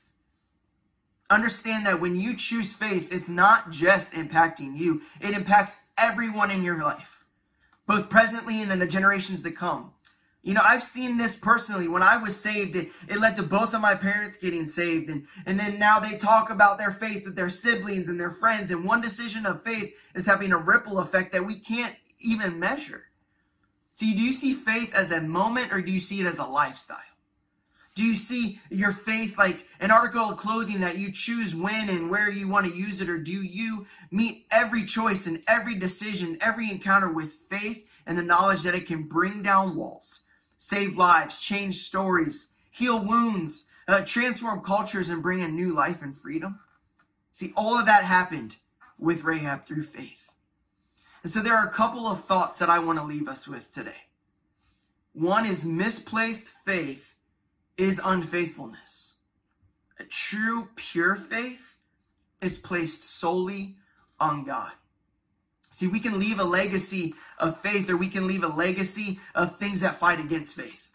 [1.30, 6.63] Understand that when you choose faith, it's not just impacting you, it impacts everyone in
[6.63, 7.23] your life,
[7.86, 9.91] both presently and in the generations to come.
[10.41, 11.88] You know, I've seen this personally.
[11.88, 15.09] When I was saved, it, it led to both of my parents getting saved.
[15.09, 18.71] And, and then now they talk about their faith with their siblings and their friends.
[18.71, 23.03] And one decision of faith is having a ripple effect that we can't even measure.
[23.91, 26.45] See, do you see faith as a moment or do you see it as a
[26.45, 26.97] lifestyle?
[28.00, 32.10] Do you see your faith like an article of clothing that you choose when and
[32.10, 33.10] where you want to use it?
[33.10, 38.24] Or do you meet every choice and every decision, every encounter with faith and the
[38.24, 40.22] knowledge that it can bring down walls,
[40.58, 46.16] save lives, change stories, heal wounds, uh, transform cultures, and bring a new life and
[46.16, 46.58] freedom?
[47.34, 48.56] See, all of that happened
[48.97, 50.30] with Rahab through faith.
[51.22, 53.74] And so there are a couple of thoughts that I want to leave us with
[53.74, 54.08] today.
[55.12, 57.09] One is misplaced faith
[57.80, 59.15] is unfaithfulness.
[59.99, 61.77] A true, pure faith
[62.41, 63.77] is placed solely
[64.19, 64.71] on God.
[65.69, 69.57] See, we can leave a legacy of faith or we can leave a legacy of
[69.57, 70.89] things that fight against faith.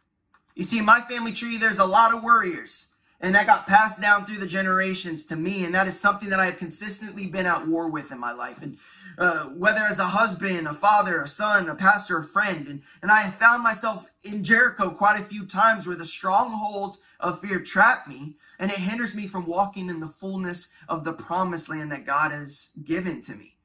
[0.55, 2.89] You see, in my family tree, there's a lot of warriors,
[3.25, 6.41] and that got passed down through the generations to me, and that is something that
[6.41, 8.61] I have consistently been at war with in my life.
[8.61, 8.77] And
[9.17, 13.11] uh, whether as a husband, a father, a son, a pastor, a friend, and, and
[13.11, 17.61] I have found myself in Jericho quite a few times where the strongholds of fear
[17.61, 21.93] trap me, and it hinders me from walking in the fullness of the promised land
[21.93, 23.57] that God has given to me.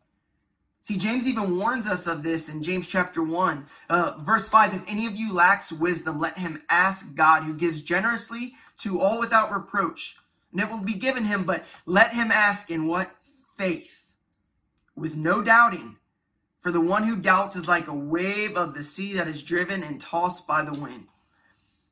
[0.83, 4.73] See, James even warns us of this in James chapter 1, uh, verse 5.
[4.73, 9.19] If any of you lacks wisdom, let him ask God, who gives generously to all
[9.19, 10.15] without reproach,
[10.51, 11.43] and it will be given him.
[11.43, 13.11] But let him ask in what?
[13.57, 13.91] Faith,
[14.95, 15.97] with no doubting.
[16.61, 19.81] For the one who doubts is like a wave of the sea that is driven
[19.81, 21.07] and tossed by the wind.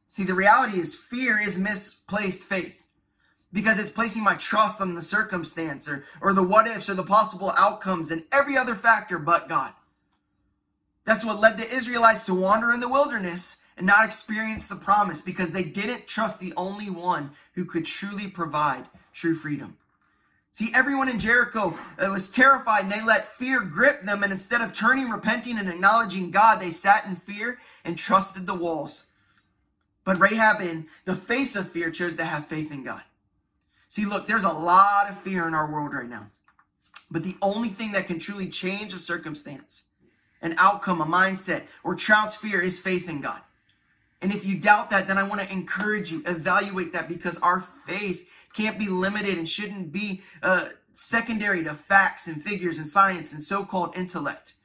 [0.08, 2.84] See, the reality is fear is misplaced faith
[3.54, 7.04] because it's placing my trust on the circumstance or, or the what ifs or the
[7.04, 9.74] possible outcomes and every other factor but God.
[11.06, 15.21] That's what led the Israelites to wander in the wilderness and not experience the promise
[15.21, 19.78] because they didn't trust the only one who could truly provide true freedom.
[20.51, 24.23] See, everyone in Jericho uh, was terrified and they let fear grip them.
[24.23, 28.55] And instead of turning, repenting, and acknowledging God, they sat in fear and trusted the
[28.55, 29.05] walls.
[30.03, 33.03] But Rahab, in the face of fear, chose to have faith in God.
[33.88, 36.28] See, look, there's a lot of fear in our world right now.
[37.11, 39.86] But the only thing that can truly change a circumstance,
[40.41, 43.41] an outcome, a mindset, or trounce fear is faith in God.
[44.22, 47.63] And if you doubt that, then I want to encourage you, evaluate that because our
[47.86, 53.32] faith can't be limited and shouldn't be uh, secondary to facts and figures and science
[53.32, 54.55] and so called intellect.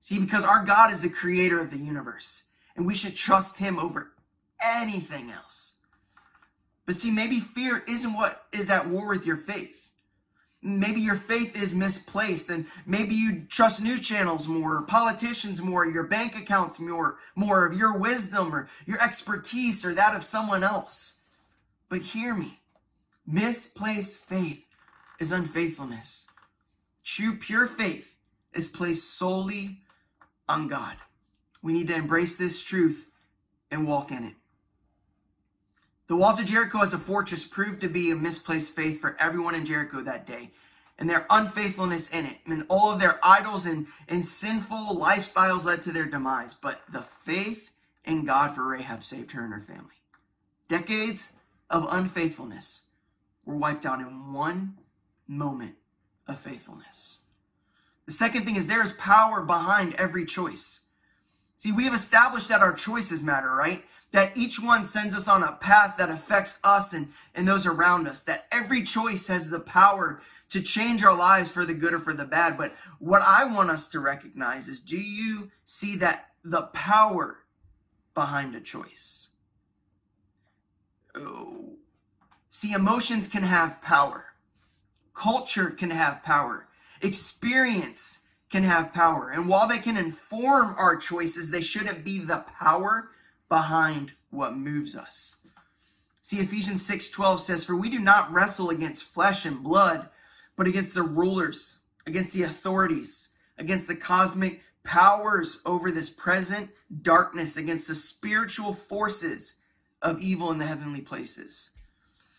[0.00, 2.44] See, because our God is the creator of the universe,
[2.76, 4.12] and we should trust him over
[4.60, 5.74] anything else.
[6.86, 9.77] But see, maybe fear isn't what is at war with your faith.
[10.60, 16.02] Maybe your faith is misplaced, and maybe you trust news channels more, politicians more, your
[16.02, 21.20] bank accounts more, more of your wisdom or your expertise or that of someone else.
[21.88, 22.60] But hear me
[23.24, 24.64] misplaced faith
[25.20, 26.26] is unfaithfulness.
[27.04, 28.14] True, pure faith
[28.52, 29.82] is placed solely
[30.48, 30.96] on God.
[31.62, 33.08] We need to embrace this truth
[33.70, 34.34] and walk in it.
[36.08, 39.54] The walls of Jericho as a fortress proved to be a misplaced faith for everyone
[39.54, 40.50] in Jericho that day,
[40.98, 42.38] and their unfaithfulness in it.
[42.46, 46.54] And all of their idols and, and sinful lifestyles led to their demise.
[46.54, 47.70] But the faith
[48.04, 49.94] in God for Rahab saved her and her family.
[50.66, 51.34] Decades
[51.70, 52.82] of unfaithfulness
[53.44, 54.78] were wiped out in one
[55.26, 55.74] moment
[56.26, 57.20] of faithfulness.
[58.06, 60.80] The second thing is there is power behind every choice.
[61.58, 63.84] See, we have established that our choices matter, right?
[64.10, 68.06] That each one sends us on a path that affects us and, and those around
[68.06, 71.98] us, that every choice has the power to change our lives for the good or
[71.98, 72.56] for the bad.
[72.56, 77.38] But what I want us to recognize is do you see that the power
[78.14, 79.28] behind a choice?
[82.50, 84.24] See, emotions can have power,
[85.14, 86.66] culture can have power,
[87.02, 89.30] experience can have power.
[89.30, 93.10] And while they can inform our choices, they shouldn't be the power
[93.48, 95.36] behind what moves us.
[96.22, 100.10] See, Ephesians 6:12 says, "For we do not wrestle against flesh and blood,
[100.56, 106.70] but against the rulers, against the authorities, against the cosmic powers over this present
[107.02, 109.56] darkness, against the spiritual forces
[110.02, 111.70] of evil in the heavenly places."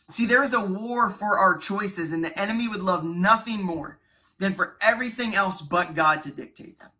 [0.10, 4.00] See, there is a war for our choices, and the enemy would love nothing more
[4.38, 6.92] than for everything else but God to dictate them.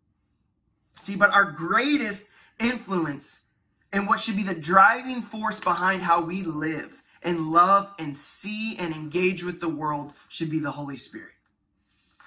[1.00, 3.46] See, but our greatest influence
[3.92, 8.76] and what should be the driving force behind how we live and love and see
[8.78, 11.32] and engage with the world should be the Holy Spirit.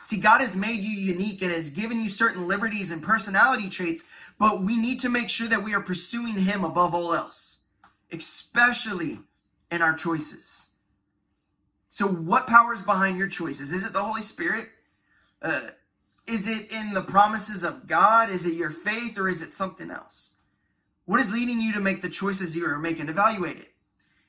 [0.04, 4.04] See, God has made you unique and has given you certain liberties and personality traits,
[4.38, 7.62] but we need to make sure that we are pursuing Him above all else,
[8.12, 9.20] especially
[9.72, 10.68] in our choices.
[11.88, 13.72] So, what power is behind your choices?
[13.72, 14.68] Is it the Holy Spirit?
[15.42, 15.62] Uh,
[16.28, 18.30] is it in the promises of God?
[18.30, 20.36] Is it your faith or is it something else?
[21.06, 23.10] What is leading you to make the choices you are making?
[23.10, 23.70] Evaluate it.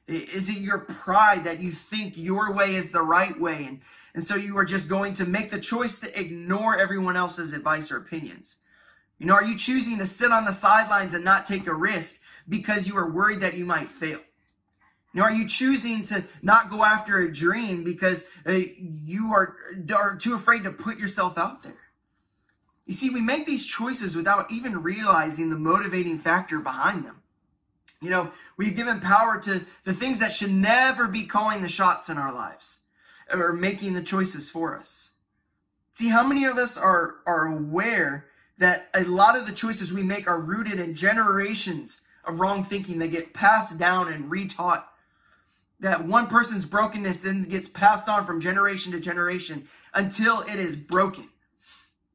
[0.06, 3.64] Is it your pride that you think your way is the right way?
[3.64, 3.80] And,
[4.14, 7.90] and so you are just going to make the choice to ignore everyone else's advice
[7.90, 8.56] or opinions?
[9.18, 12.16] You know, are you choosing to sit on the sidelines and not take a risk
[12.48, 14.20] because you are worried that you might fail?
[15.12, 19.56] You know, are you choosing to not go after a dream because uh, you are,
[19.94, 21.76] are too afraid to put yourself out there?
[22.86, 27.22] You see, we make these choices without even realizing the motivating factor behind them.
[28.02, 32.10] You know, we've given power to the things that should never be calling the shots
[32.10, 32.80] in our lives
[33.32, 35.12] or making the choices for us.
[35.94, 38.26] See, how many of us are, are aware
[38.58, 42.98] that a lot of the choices we make are rooted in generations of wrong thinking
[42.98, 44.84] that get passed down and retaught?
[45.80, 50.76] That one person's brokenness then gets passed on from generation to generation until it is
[50.76, 51.28] broken.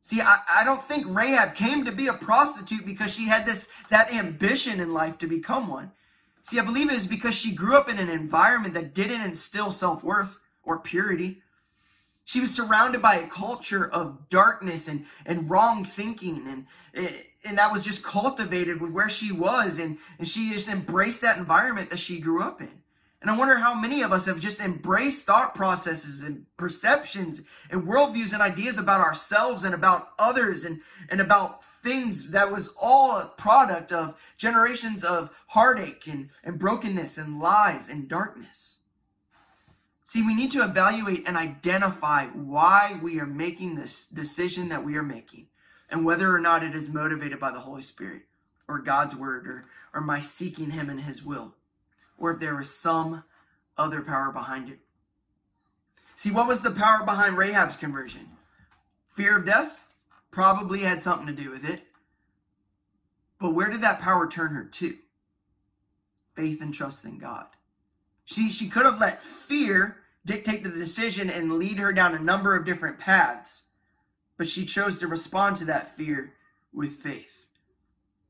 [0.10, 3.70] See, I, I don't think Rahab came to be a prostitute because she had this
[3.92, 5.92] that ambition in life to become one.
[6.42, 9.72] See, I believe it was because she grew up in an environment that didn't instill
[9.72, 11.44] self-worth or purity.
[12.26, 17.12] She was surrounded by a culture of darkness and, and wrong thinking, and, eh,
[17.46, 21.38] and that was just cultivated with where she was, and, and she just embraced that
[21.38, 22.79] environment that she grew up in.
[23.22, 27.84] And I wonder how many of us have just embraced thought processes and perceptions and
[27.84, 33.18] worldviews and ideas about ourselves and about others and, and about things that was all
[33.18, 38.80] a product of generations of heartache and, and brokenness and lies and darkness.
[40.06, 44.96] See, we need to evaluate and identify why we are making this decision that we
[44.96, 45.48] are making
[45.90, 48.24] and whether or not it is motivated by the Holy Spirit
[48.68, 51.54] or God's word or, or my seeking Him and His will
[52.20, 53.24] or if there was some
[53.78, 54.80] other power behind it.
[56.18, 58.28] See, what was the power behind Rahab's conversion?
[59.16, 59.80] Fear of death?
[60.32, 61.82] Probably had something to do with it.
[63.40, 64.98] But where did that power turn her to?
[66.36, 67.48] Faith and trust in God.
[68.26, 72.56] She, she could have let fear dictate the decision and lead her down a number
[72.56, 73.64] of different paths,
[74.38, 76.34] but she chose to respond to that fear
[76.74, 77.48] with faith.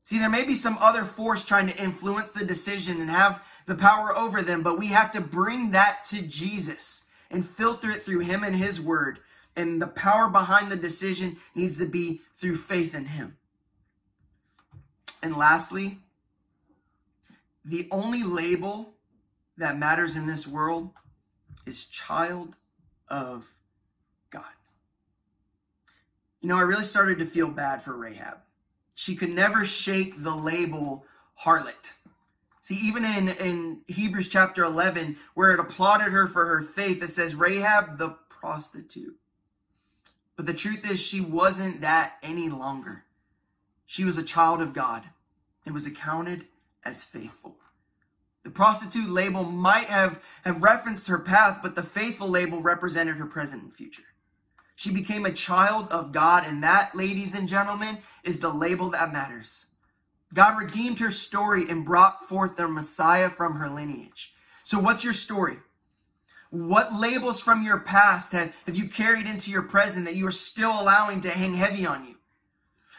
[0.02, 3.76] See, there may be some other force trying to influence the decision and have the
[3.76, 8.18] power over them, but we have to bring that to Jesus and filter it through
[8.18, 9.20] Him and His Word.
[9.54, 13.36] And the power behind the decision needs to be through faith in Him.
[15.22, 16.00] And lastly,
[17.64, 18.94] the only label
[19.56, 20.90] that matters in this world
[21.64, 22.56] is child
[23.06, 23.46] of
[24.30, 24.42] God.
[26.40, 28.38] You know, I really started to feel bad for Rahab.
[28.96, 31.04] She could never shake the label
[31.40, 31.92] harlot.
[32.62, 37.10] See, even in, in Hebrews chapter 11, where it applauded her for her faith, it
[37.10, 39.16] says Rahab the prostitute.
[40.36, 43.04] But the truth is, she wasn't that any longer.
[43.86, 45.04] She was a child of God
[45.64, 46.46] and was accounted
[46.84, 47.56] as faithful.
[48.42, 53.26] The prostitute label might have, have referenced her path, but the faithful label represented her
[53.26, 54.04] present and future.
[54.76, 59.12] She became a child of God, and that, ladies and gentlemen, is the label that
[59.12, 59.66] matters.
[60.32, 64.34] God redeemed her story and brought forth the Messiah from her lineage.
[64.64, 65.58] So, what's your story?
[66.50, 70.32] What labels from your past have, have you carried into your present that you are
[70.32, 72.16] still allowing to hang heavy on you?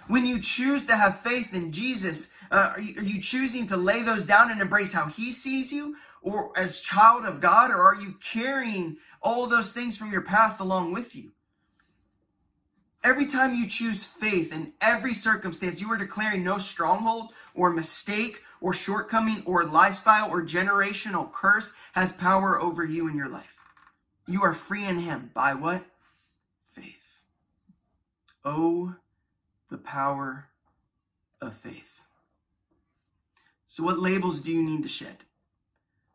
[0.07, 3.77] When you choose to have faith in Jesus, uh, are, you, are you choosing to
[3.77, 7.81] lay those down and embrace how he sees you or as child of God, or
[7.81, 11.31] are you carrying all those things from your past along with you?
[13.03, 18.43] Every time you choose faith in every circumstance, you are declaring no stronghold or mistake
[18.61, 23.57] or shortcoming or lifestyle or generational curse has power over you in your life.
[24.27, 25.83] You are free in Him by what?
[26.75, 27.23] Faith.
[28.45, 28.93] Oh,
[29.69, 30.45] the power
[31.41, 32.03] of faith.
[33.65, 35.17] So, what labels do you need to shed?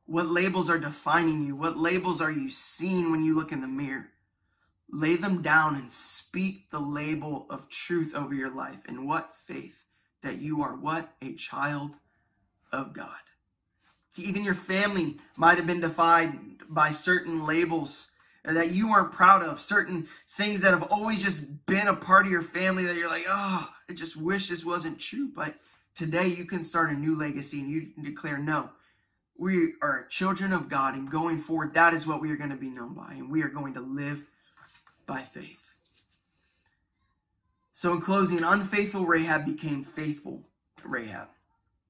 [0.07, 1.57] What labels are defining you?
[1.57, 4.09] What labels are you seeing when you look in the mirror?
[4.91, 8.79] Lay them down and speak the label of truth over your life.
[8.87, 9.85] And what faith
[10.23, 11.13] that you are what?
[11.23, 11.93] A child
[12.73, 13.11] of God.
[14.13, 18.11] See, even your family might have been defined by certain labels
[18.45, 20.07] that you aren't proud of, certain
[20.37, 23.69] things that have always just been a part of your family that you're like, oh,
[23.91, 25.29] I just wish this wasn't true.
[25.35, 25.57] But
[25.95, 28.71] today you can start a new legacy and you declare, no,
[29.37, 32.57] we are children of God, and going forward, that is what we are going to
[32.57, 34.25] be known by, and we are going to live
[35.07, 35.75] by faith.
[37.73, 40.43] So, in closing, unfaithful Rahab became faithful
[40.83, 41.29] Rahab.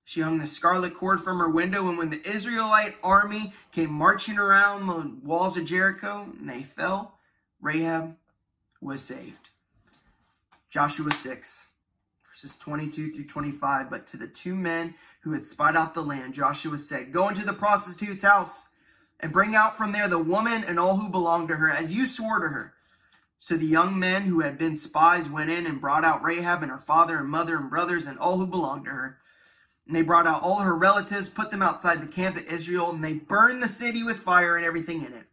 [0.04, 4.38] She hung the scarlet cord from her window, and when the Israelite army came marching
[4.38, 7.18] around the walls of Jericho and they fell,
[7.60, 8.16] Rahab
[8.80, 9.50] was saved.
[10.70, 11.68] Joshua 6,
[12.28, 13.90] verses 22 through 25.
[13.90, 17.44] But to the two men who had spied out the land, Joshua said, Go into
[17.44, 18.68] the prostitute's house
[19.18, 22.06] and bring out from there the woman and all who belong to her, as you
[22.06, 22.74] swore to her.
[23.39, 26.70] So the young men who had been spies went in and brought out Rahab and
[26.70, 29.18] her father and mother and brothers and all who belonged to her.
[29.87, 33.05] And they brought out all her relatives, put them outside the camp of Israel, and
[33.05, 35.26] they burned the city with fire and everything in it.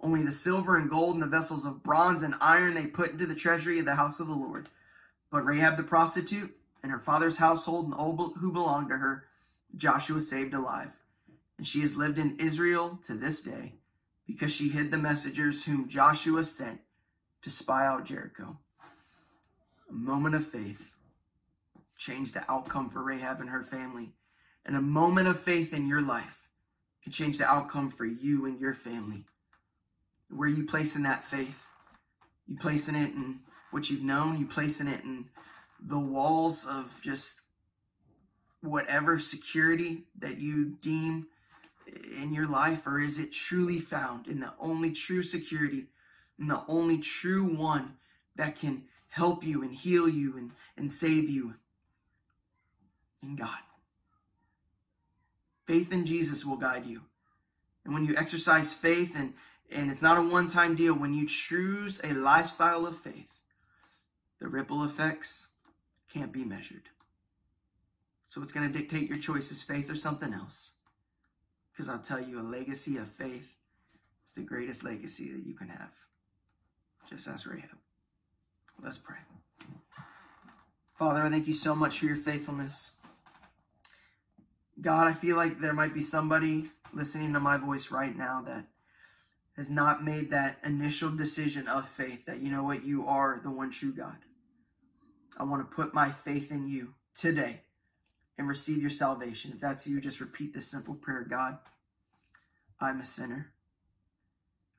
[0.00, 3.26] Only the silver and gold and the vessels of bronze and iron they put into
[3.26, 4.68] the treasury of the house of the Lord.
[5.30, 9.24] But Rahab the prostitute and her father's household and all who belonged to her,
[9.76, 10.90] Joshua saved alive.
[11.56, 13.74] And she has lived in Israel to this day,
[14.26, 16.80] because she hid the messengers whom Joshua sent
[17.44, 18.56] to spy out Jericho.
[19.90, 20.90] A moment of faith
[21.98, 24.14] changed the outcome for Rahab and her family.
[24.64, 26.48] And a moment of faith in your life
[27.02, 29.26] can change the outcome for you and your family.
[30.30, 31.62] Where you placing that faith?
[32.48, 33.40] You placing it in
[33.72, 34.38] what you've known?
[34.38, 35.26] You placing it in
[35.86, 37.42] the walls of just
[38.62, 41.26] whatever security that you deem
[42.16, 42.86] in your life?
[42.86, 45.88] Or is it truly found in the only true security
[46.38, 47.96] and the only true one
[48.36, 51.54] that can help you and heal you and, and save you
[53.22, 53.58] in God?
[55.66, 57.00] Faith in Jesus will guide you.
[57.84, 59.34] And when you exercise faith, and,
[59.70, 63.30] and it's not a one time deal, when you choose a lifestyle of faith,
[64.40, 65.48] the ripple effects
[66.12, 66.88] can't be measured.
[68.26, 70.72] So it's going to dictate your choices faith or something else.
[71.72, 73.54] Because I'll tell you, a legacy of faith
[74.26, 75.92] is the greatest legacy that you can have.
[77.08, 77.78] Just ask Rahab.
[78.82, 79.16] Let's pray.
[80.98, 82.92] Father, I thank you so much for your faithfulness.
[84.80, 88.64] God, I feel like there might be somebody listening to my voice right now that
[89.56, 93.50] has not made that initial decision of faith that you know what, you are the
[93.50, 94.16] one true God.
[95.38, 97.60] I want to put my faith in you today
[98.36, 99.52] and receive your salvation.
[99.54, 101.58] If that's you, just repeat this simple prayer God,
[102.80, 103.53] I'm a sinner.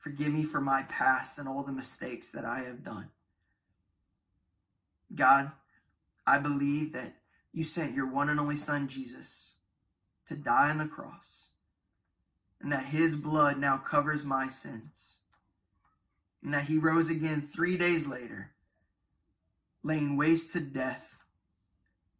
[0.05, 3.09] Forgive me for my past and all the mistakes that I have done.
[5.15, 5.51] God,
[6.27, 7.15] I believe that
[7.51, 9.53] you sent your one and only Son, Jesus,
[10.27, 11.49] to die on the cross,
[12.61, 15.21] and that his blood now covers my sins,
[16.43, 18.51] and that he rose again three days later,
[19.81, 21.17] laying waste to death,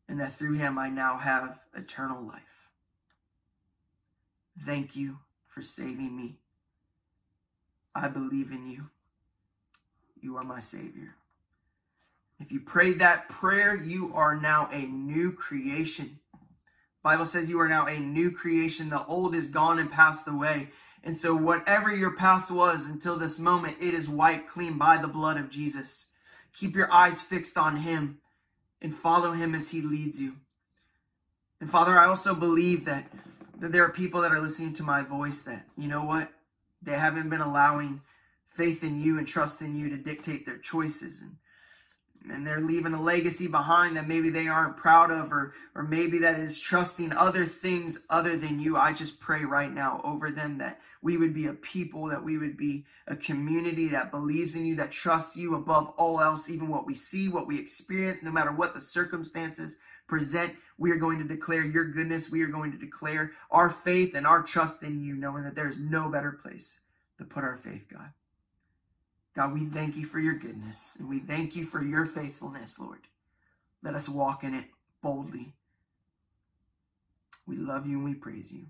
[0.10, 2.42] and that through him I now have eternal life.
[4.66, 6.40] Thank you for saving me.
[7.96, 8.90] I believe in you.
[10.22, 11.16] You are my Savior.
[12.40, 16.20] If you prayed that prayer, you are now a new creation.
[17.02, 18.90] Bible says you are now a new creation.
[18.90, 20.70] The old is gone and passed away.
[21.04, 25.08] And so whatever your past was until this moment, it is wiped clean by the
[25.08, 26.08] blood of Jesus.
[26.54, 28.18] Keep your eyes fixed on him
[28.82, 30.34] and follow him as he leads you.
[31.62, 33.06] And Father, I also believe that,
[33.60, 36.30] that there are people that are listening to my voice that, you know what?
[36.86, 38.02] They haven't been allowing
[38.46, 41.22] faith in you and trust in you to dictate their choices.
[41.22, 41.36] And
[42.32, 46.18] and they're leaving a legacy behind that maybe they aren't proud of or or maybe
[46.20, 50.58] that is trusting other things other than you i just pray right now over them
[50.58, 54.66] that we would be a people that we would be a community that believes in
[54.66, 58.32] you that trusts you above all else even what we see what we experience no
[58.32, 59.78] matter what the circumstances
[60.08, 64.16] present we are going to declare your goodness we are going to declare our faith
[64.16, 66.80] and our trust in you knowing that there is no better place
[67.18, 68.12] to put our faith god
[69.36, 73.02] God, we thank you for your goodness and we thank you for your faithfulness, Lord.
[73.84, 74.66] Let us walk in it
[75.02, 75.54] boldly.
[77.46, 78.66] We love you and we praise you.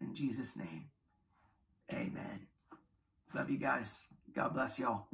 [0.00, 0.84] In Jesus' name,
[1.92, 2.46] amen.
[3.34, 4.00] Love you guys.
[4.34, 5.08] God bless y'all.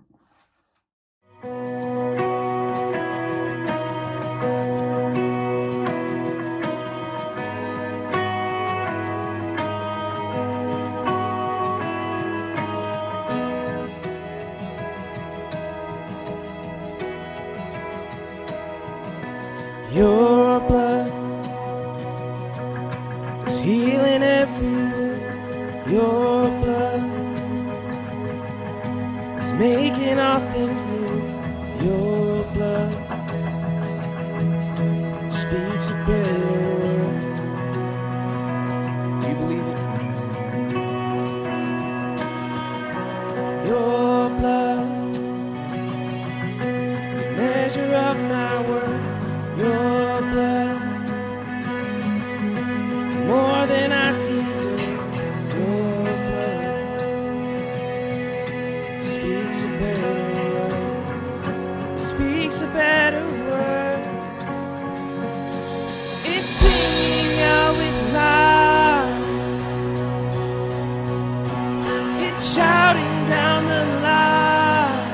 [72.43, 75.13] Shouting down the line.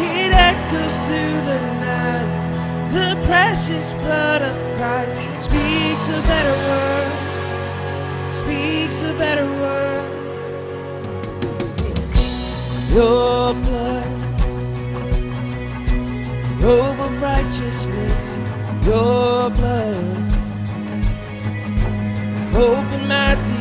[0.00, 2.28] It echoes through the night.
[2.92, 5.14] The precious blood of Christ
[5.44, 7.12] speaks a better word.
[8.32, 10.02] Speaks a better word.
[12.92, 14.06] Your blood,
[16.60, 18.38] robe of righteousness.
[18.84, 20.32] Your blood,
[22.52, 23.55] hope in my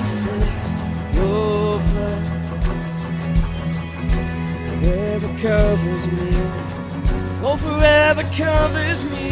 [1.16, 2.26] your blood
[4.68, 6.32] forever covers me.
[7.48, 9.25] Oh, forever covers me.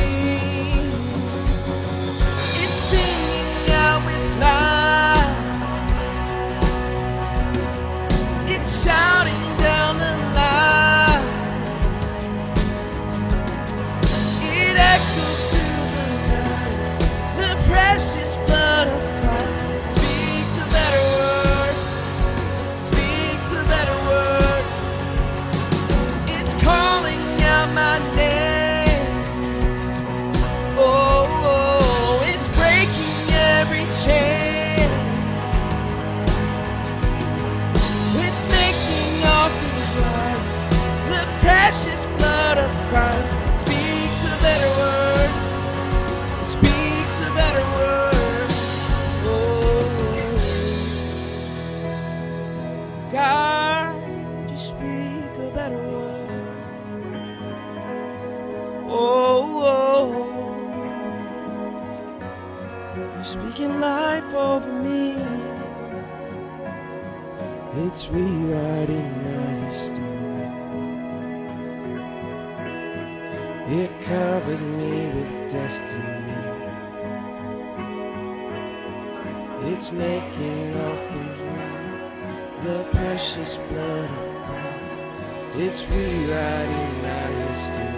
[75.54, 76.34] Destiny.
[79.72, 82.64] It's making things right.
[82.64, 85.00] The precious blood of Christ.
[85.56, 87.94] It's rewriting my history.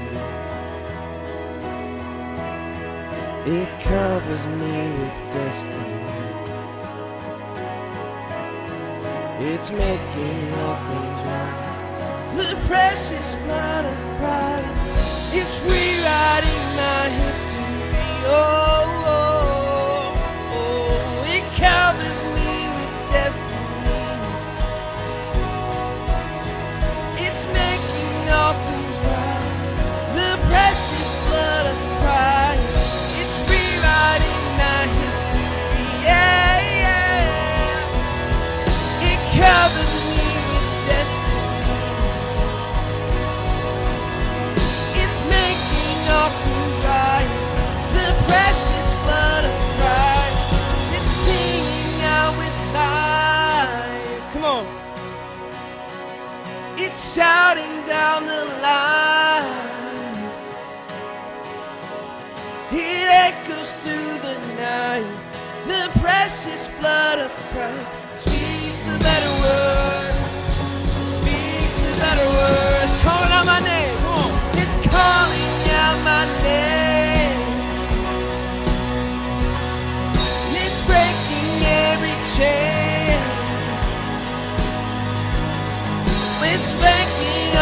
[3.58, 5.96] It covers me with destiny.
[9.54, 10.50] It's making
[10.90, 12.34] things right.
[12.36, 14.85] The precious blood of Christ.
[15.38, 17.60] It's rewriting my history.
[18.24, 19.25] Oh, oh,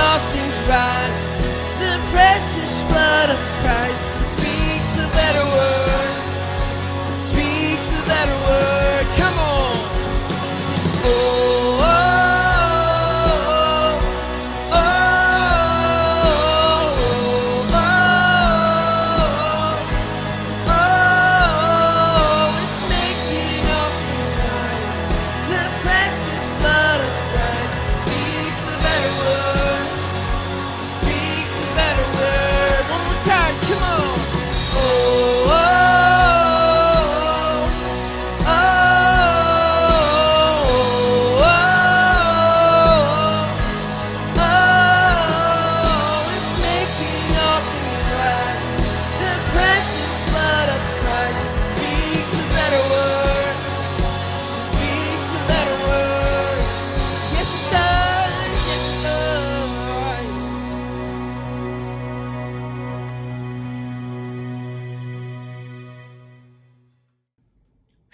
[0.03, 1.13] making all things right.
[1.79, 3.52] The precious blood of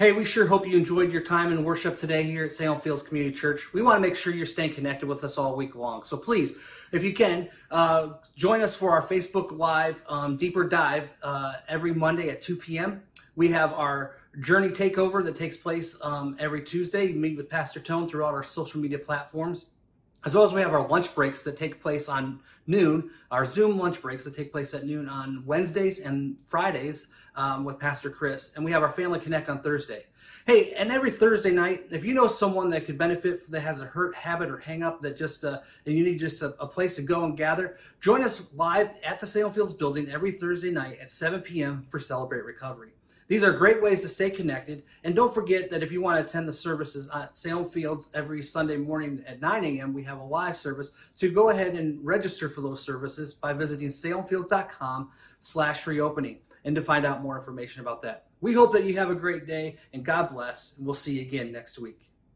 [0.09, 3.03] Hey, we sure hope you enjoyed your time in worship today here at Salem Fields
[3.03, 3.71] Community Church.
[3.73, 6.03] We want to make sure you're staying connected with us all week long.
[6.03, 6.53] So please,
[6.91, 11.93] if you can, uh, join us for our Facebook Live um, Deeper Dive uh, every
[11.93, 13.03] Monday at 2 p.m.
[13.35, 17.05] We have our Journey Takeover that takes place um, every Tuesday.
[17.05, 19.67] You meet with Pastor Tone throughout our social media platforms
[20.25, 23.77] as well as we have our lunch breaks that take place on noon, our Zoom
[23.77, 28.51] lunch breaks that take place at noon on Wednesdays and Fridays um, with Pastor Chris,
[28.55, 30.05] and we have our Family Connect on Thursday.
[30.45, 33.85] Hey, and every Thursday night, if you know someone that could benefit that has a
[33.85, 36.95] hurt habit or hang up that just uh, and you need just a, a place
[36.95, 40.97] to go and gather, join us live at the Salem Fields building every Thursday night
[40.99, 41.85] at 7 p.m.
[41.91, 42.89] for Celebrate Recovery.
[43.27, 44.81] These are great ways to stay connected.
[45.03, 48.41] And don't forget that if you want to attend the services at Salem Fields every
[48.41, 50.89] Sunday morning at 9 a.m., we have a live service.
[51.19, 55.11] To go ahead and register for those services by visiting salemfields.com
[55.41, 58.25] slash reopening and to find out more information about that.
[58.41, 61.21] We hope that you have a great day and God bless, and we'll see you
[61.21, 62.08] again next week.